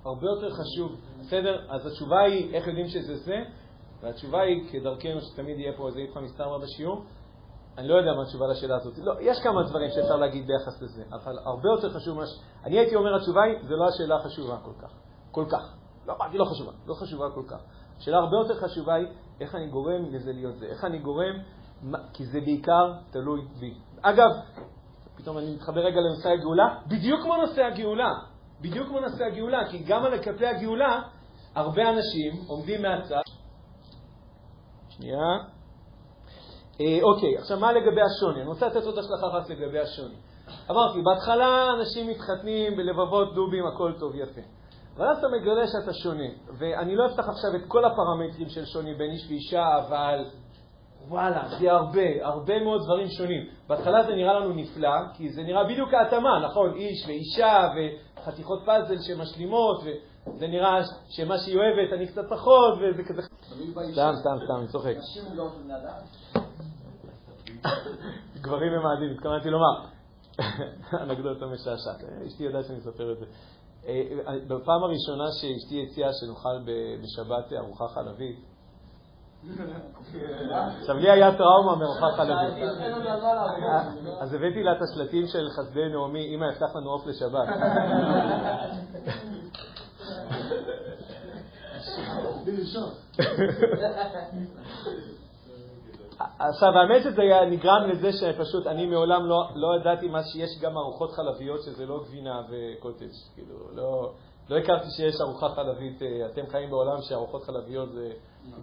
[0.08, 1.66] הרבה יותר חשוב, בסדר?
[1.70, 3.44] אז התשובה היא איך יודעים שזה זה,
[4.02, 7.04] והתשובה היא, כדרכנו שתמיד יהיה פה איזה איפכא מסתברא בשיעור,
[7.78, 8.98] אני לא יודע מה התשובה לשאלה הזאת.
[8.98, 12.30] לא, יש כמה דברים שאפשר להגיד ביחס לזה, אבל הרבה יותר חשוב מה ש...
[12.66, 14.92] אני הייתי אומר התשובה היא, זה לא השאלה החשובה כל כך.
[15.32, 15.74] כל כך.
[16.08, 17.62] לא אמרתי לא חשובה, לא חשובה כל כך.
[17.98, 19.08] השאלה הרבה יותר חשובה היא,
[19.42, 20.66] איך אני גורם לזה להיות זה.
[20.66, 21.36] איך אני גורם,
[21.82, 23.74] מה- כי זה בעיקר תלוי בי.
[24.02, 24.30] אגב,
[25.16, 28.14] פתאום אני מתחבר רגע לנושא הגאולה, בדיוק כמו נושא הגאולה.
[28.62, 31.02] בדיוק כמו נושא הגאולה, כי גם על כלפי הגאולה,
[31.56, 33.22] הרבה אנשים עומדים מהצד.
[34.90, 35.18] שנייה.
[36.82, 38.42] אה, אוקיי, עכשיו מה לגבי השוני?
[38.42, 40.16] אני רוצה לתת עוד השלכה אחת לגבי השוני.
[40.72, 44.42] אמרתי, בהתחלה אנשים מתחתנים בלבבות דובים, הכל טוב, יפה.
[44.98, 46.28] אבל אז אתה מגלה שאתה שונה,
[46.58, 50.26] ואני לא אפתח עכשיו את כל הפרמטרים של שוני בין איש ואישה, אבל
[51.10, 53.48] וואלה, זה הרבה, הרבה מאוד דברים שונים.
[53.68, 56.74] בהתחלה זה נראה לנו נפלא, כי זה נראה בדיוק ההתאמה, נכון?
[56.74, 60.80] איש ואישה וחתיכות פאזל שמשלימות, וזה נראה
[61.10, 63.22] שמה שהיא אוהבת אני קצת פחות, וזה כזה...
[63.92, 64.96] סתם, סתם, סתם, אני צוחק.
[68.44, 69.86] גברים ממאדים, התכוונתי לומר.
[71.04, 72.04] אנקדוטה משעשעת.
[72.28, 73.26] אשתי ידעה שאני אספר את זה.
[73.88, 74.02] אה,
[74.48, 76.58] בפעם הראשונה שאשתי הציעה שנאכל
[77.04, 78.40] בשבת ארוחה חלבית,
[80.80, 82.64] עכשיו לי היה טראומה מארוחה חלבית.
[82.64, 83.82] אה,
[84.20, 87.48] אז הבאתי לה את השלטים של חסדי נעמי, אמא הבטח לנו עוף לשבת.
[96.40, 100.78] עכשיו, האמת שזה היה נגרם לזה שפשוט אני מעולם לא, לא ידעתי מה שיש גם
[100.78, 103.08] ארוחות חלביות שזה לא גבינה וקוטג'.
[103.36, 104.12] כאילו, לא,
[104.50, 108.12] לא הכרתי שיש ארוחה חלבית, אה, אתם חיים בעולם שארוחות חלביות זה...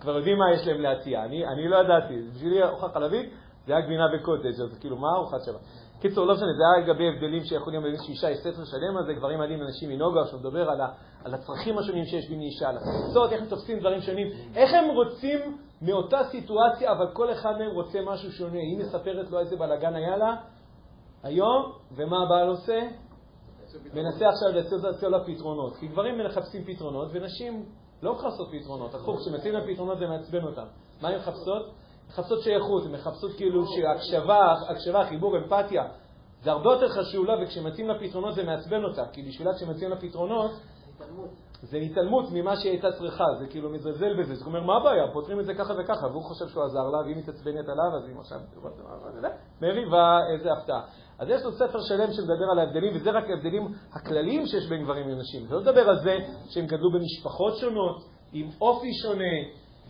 [0.01, 1.25] כבר יודעים מה יש להם להציע.
[1.25, 3.33] אני, אני לא ידעתי, בשבילי ארוחה חלבית,
[3.67, 5.61] זה היה גבינה וקוטג', אז כאילו, מה ארוחת שבת?
[6.01, 9.15] קיצור, לא משנה, זה היה לגבי הבדלים שיכולים להיות שאישה יש ספר שלם על זה,
[9.15, 10.89] גברים מעלים אנשים מנוגה, שמדבר על, ה,
[11.25, 14.85] על הצרכים השונים שיש בין אישה, על התפיסות, איך הם תופסים דברים שונים, איך הם
[14.95, 18.59] רוצים מאותה סיטואציה, אבל כל אחד מהם רוצה משהו שונה.
[18.59, 20.37] היא מספרת לו איזה בלאגן היה לה
[21.23, 22.81] היום, ומה הבעל עושה?
[23.95, 25.77] מנסה עכשיו לייצר לה פתרונות.
[25.77, 27.65] כי גברים מחפשים פתרונות, ונשים
[28.03, 28.95] לא מחפשות פתרונות.
[28.95, 30.67] הפוך, כשמציעים לה פתרונות זה מעצבן אותם.
[31.03, 31.71] מה הן מחפשות?
[32.09, 35.85] מחפשות שייכות, הן מחפשות כאילו שהקשבה, הקשבה, חיבור, אמפתיה.
[36.43, 39.07] זה הרבה יותר חשוב לה, וכשמציעים לה פתרונות זה מעצבן אותה.
[39.13, 40.51] כי בשבילה כשמציעים לה פתרונות,
[41.63, 44.35] זה התעלמות ממה שהיא הייתה צריכה, זה כאילו מזלזל בזה.
[44.35, 45.13] זאת אומרת, מה הבעיה?
[45.13, 48.17] פותרים את זה ככה וככה, והוא חושב שהוא עזר לה, והיא מתעצבנת עליו, אז היא
[48.19, 48.41] עכשיו,
[49.63, 50.83] מריבה, איזה הפתעה.
[51.19, 55.09] אז יש לו ספר שלם שמדבר על ההבדלים, וזה רק ההבדלים הכלליים שיש בין גברים
[55.09, 55.47] לנשים.
[55.47, 59.35] זה לא מדבר על זה שהם גדלו במשפחות שונות, עם אופי שונה,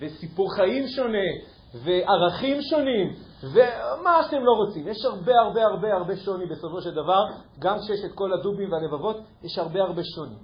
[0.00, 1.28] וסיפור חיים שונה,
[1.74, 4.88] וערכים שונים, ומה שאתם לא רוצים.
[4.88, 7.24] יש הרבה הרבה הרבה הרבה שוני בסופו של דבר,
[7.58, 10.36] גם כשיש את כל הדובים והלבבות, יש הרבה הרבה שוני.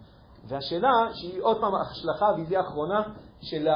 [0.49, 3.03] והשאלה, שהיא עוד פעם השלכה, ויזיה אחרונה,
[3.43, 3.69] של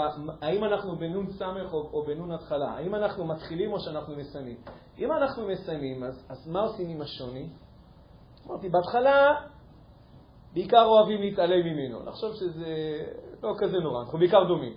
[0.43, 4.57] האם אנחנו בנון סמך או, או בנון התחלה, האם אנחנו מתחילים או שאנחנו מסיימים.
[4.99, 7.49] אם אנחנו מסיימים, אז, אז מה עושים עם השוני?
[8.47, 9.35] אמרתי, בהתחלה
[10.55, 13.05] בעיקר אוהבים להתעלם ממנו, לחשוב שזה
[13.43, 14.73] לא כזה נורא, אנחנו בעיקר דומים.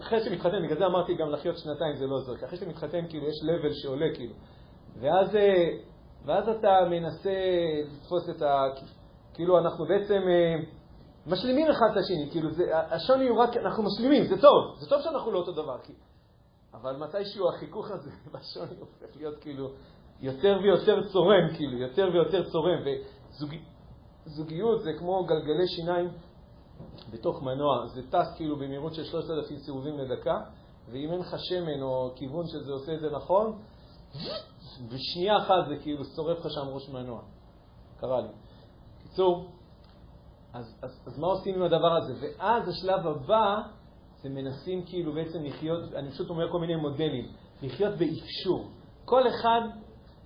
[0.00, 3.26] אחרי שמתחתן, בגלל זה אמרתי גם לחיות שנתיים זה לא עוזר, כי אחרי שמתחתן כאילו
[3.26, 4.34] יש level שעולה כאילו.
[5.00, 5.68] ואז, אה,
[6.24, 7.34] ואז אתה מנסה
[7.86, 8.62] לתפוס את ה...
[9.34, 10.54] כאילו אנחנו בעצם אה,
[11.26, 15.02] משלימים אחד את השני, כאילו זה, השוני הוא רק, אנחנו משלימים, זה טוב, זה טוב
[15.02, 15.92] שאנחנו לא אותו דבר, כי...
[16.74, 19.70] אבל מתישהו החיכוך הזה בשוני הופך להיות כאילו
[20.20, 22.78] יותר ויותר צורם, כאילו, יותר ויותר צורם,
[24.26, 26.08] וזוגיות זה כמו גלגלי שיניים
[27.10, 30.40] בתוך מנוע, זה טס כאילו במהירות של 3,000 סיבובים לדקה,
[30.90, 33.58] ואם אין לך שמן או כיוון שזה עושה את זה נכון,
[34.88, 37.22] בשנייה אחת זה כאילו שורף לך שם ראש מנוע.
[38.00, 38.28] קרה לי.
[38.98, 39.50] בקיצור,
[40.56, 42.14] אז, אז, אז מה עושים עם הדבר הזה?
[42.20, 43.60] ואז השלב הבא
[44.22, 47.26] זה מנסים כאילו בעצם לחיות, אני פשוט אומר כל מיני מודלים,
[47.62, 48.68] לחיות באפשור.
[49.04, 49.60] כל אחד,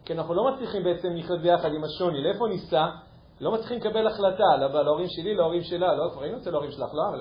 [0.04, 2.86] כי אנחנו לא מצליחים בעצם לחיות ביחד עם השוני, לאיפה ניסע?
[3.40, 7.16] לא מצליחים לקבל החלטה, להורים שלי, להורים שלה, לא, כבר היינו אצל ההורים שלך, לא,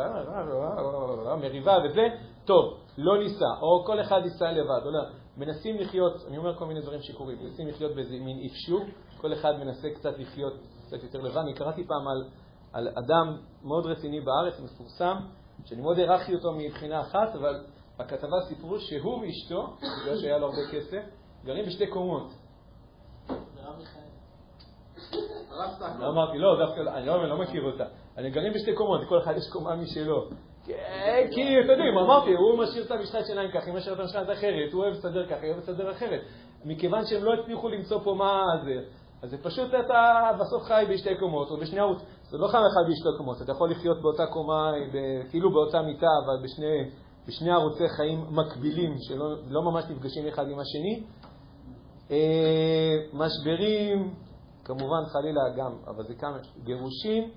[1.25, 2.07] לא, מריבה וזה,
[2.45, 5.01] טוב, לא ניסע, או כל אחד ייסע לבד, לא,
[5.37, 8.81] מנסים לחיות, אני אומר כל מיני דברים שקורים, מנסים לחיות באיזה מין אפשור,
[9.17, 10.53] כל אחד מנסה קצת לחיות
[10.85, 11.37] קצת יותר לבד.
[11.37, 12.23] אני קראתי פעם על,
[12.73, 15.15] על אדם מאוד רציני בארץ, מפורסם,
[15.65, 17.63] שאני מאוד הערכתי אותו מבחינה אחת, אבל
[17.97, 21.01] בכתבה סיפרו שהוא ואשתו, בגלל שהיה לו הרבה כסף,
[21.45, 22.31] גרים בשתי קומות.
[25.99, 27.85] לא אמרתי, לא, דווקא, אני לא, לא מכיר אותה.
[28.17, 30.29] אני גרים בשתי קומות, לכל אחד יש קומה משלו.
[30.65, 34.73] כי, אתם יודעים, אמרתי, הוא משאיר את המשחת שיניים ככה, היא משאיר את המשחת אחרת,
[34.73, 36.21] הוא אוהב לסדר ככה, היא אוהב לסדר אחרת.
[36.65, 38.81] מכיוון שהם לא הצליחו למצוא פה מה זה,
[39.21, 42.01] אז זה פשוט אתה בסוף חי בשתי קומות, או בשני ערוץ.
[42.29, 44.71] זה לא חי אחד בשתי קומות, אתה יכול לחיות באותה קומה,
[45.29, 46.89] כאילו באותה מיטה, אבל בשני,
[47.27, 51.03] בשני ערוצי חיים מקבילים, שלא לא ממש נפגשים אחד עם השני.
[52.11, 54.13] אה, משברים,
[54.65, 57.31] כמובן חלילה גם, אבל זה כמה, גירושים,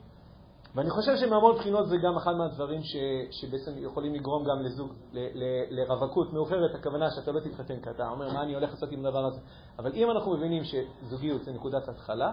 [0.75, 2.97] ואני חושב שמהמון בחינות זה גם אחד מהדברים ש,
[3.31, 8.09] שבעצם יכולים לגרום גם לזוג, ל, ל, לרווקות מאוחרת, הכוונה שאתה לא תתחתן, כי אתה
[8.09, 9.41] אומר, מה אני הולך לעשות עם הדבר הזה?
[9.79, 12.33] אבל אם אנחנו מבינים שזוגיות זה נקודת התחלה,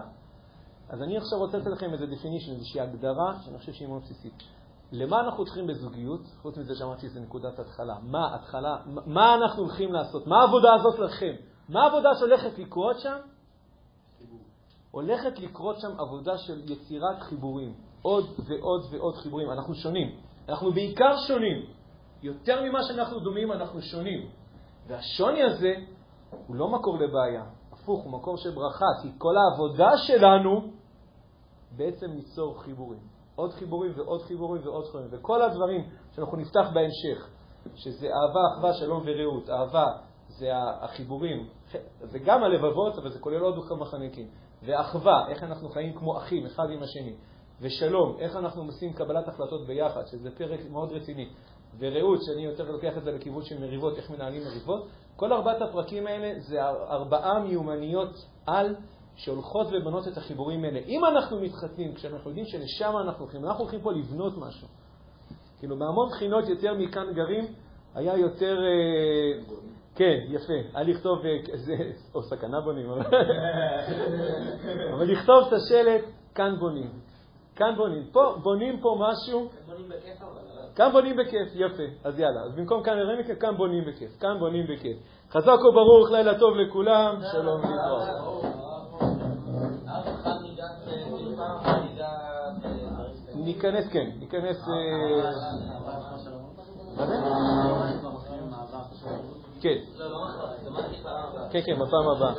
[0.90, 4.42] אז אני עכשיו רוצה לתת לכם איזה definition, איזושהי הגדרה שאני חושב שהיא מאוד בסיסית.
[4.92, 7.94] למה אנחנו צריכים בזוגיות, חוץ מזה שאמרתי שזה נקודת התחלה?
[8.02, 8.76] מה התחלה,
[9.06, 10.26] מה אנחנו הולכים לעשות?
[10.26, 11.32] מה העבודה הזאת לכם?
[11.68, 13.16] מה העבודה שהולכת לקרות שם?
[14.90, 17.74] הולכת לקרות שם עבודה של יצירת חיבורים.
[18.02, 19.50] עוד ועוד ועוד חיבורים.
[19.50, 20.16] אנחנו שונים.
[20.48, 21.66] אנחנו בעיקר שונים.
[22.22, 24.30] יותר ממה שאנחנו דומים, אנחנו שונים.
[24.86, 25.74] והשוני הזה
[26.46, 30.79] הוא לא מקור לבעיה, הפוך, הוא מקור של ברכה, כי כל העבודה שלנו
[31.76, 33.00] בעצם ליצור חיבורים.
[33.36, 35.08] עוד חיבורים ועוד חיבורים ועוד חיבורים.
[35.10, 37.28] וכל הדברים שאנחנו נפתח בהמשך,
[37.74, 39.86] שזה אהבה, אחווה, שלום ורעות, אהבה
[40.28, 41.48] זה החיבורים,
[42.00, 44.28] זה גם הלבבות, אבל זה כולל עוד כמה חניקים.
[44.62, 47.14] ואחווה, איך אנחנו חיים כמו אחים, אחד עם השני.
[47.60, 51.28] ושלום, איך אנחנו עושים קבלת החלטות ביחד, שזה פרק מאוד רציני,
[51.78, 56.06] ורעות, שאני יותר לוקח את זה לכיוון של מריבות, איך מנהלים מריבות, כל ארבעת הפרקים
[56.06, 58.76] האלה זה ארבעה מיומנויות על
[59.24, 60.78] שהולכות ובנות את החיבורים האלה.
[60.78, 64.68] אם אנחנו מתחתנים, כשאנחנו יודעים שלשם אנחנו הולכים, אנחנו הולכים פה לבנות משהו.
[65.58, 67.44] כאילו, מהמון בחינות יותר מכאן גרים,
[67.94, 68.58] היה יותר...
[68.62, 69.32] אה,
[69.94, 70.52] כן, יפה.
[70.74, 71.76] היה לכתוב, אה, זה,
[72.14, 72.90] או סכנה בונים,
[74.94, 76.04] אבל לכתוב את השלט,
[76.34, 76.90] כאן בונים.
[77.56, 78.06] כאן בונים.
[78.12, 79.48] פה, בונים פה משהו...
[80.74, 81.82] כאן בונים בכיף, יפה.
[82.04, 84.10] אז יאללה, אז במקום כאן מכיף, כאן בונים בכיף.
[84.20, 84.96] כאן בונים בכיף.
[85.30, 88.59] חזק וברוך, לילה טוב לכולם, שלום ולהתראות.
[93.64, 94.56] להיכנס, כן, להיכנס...
[94.56, 95.30] אה,
[99.60, 99.78] כן.
[101.50, 102.34] כן, כן, בפעם הבאה.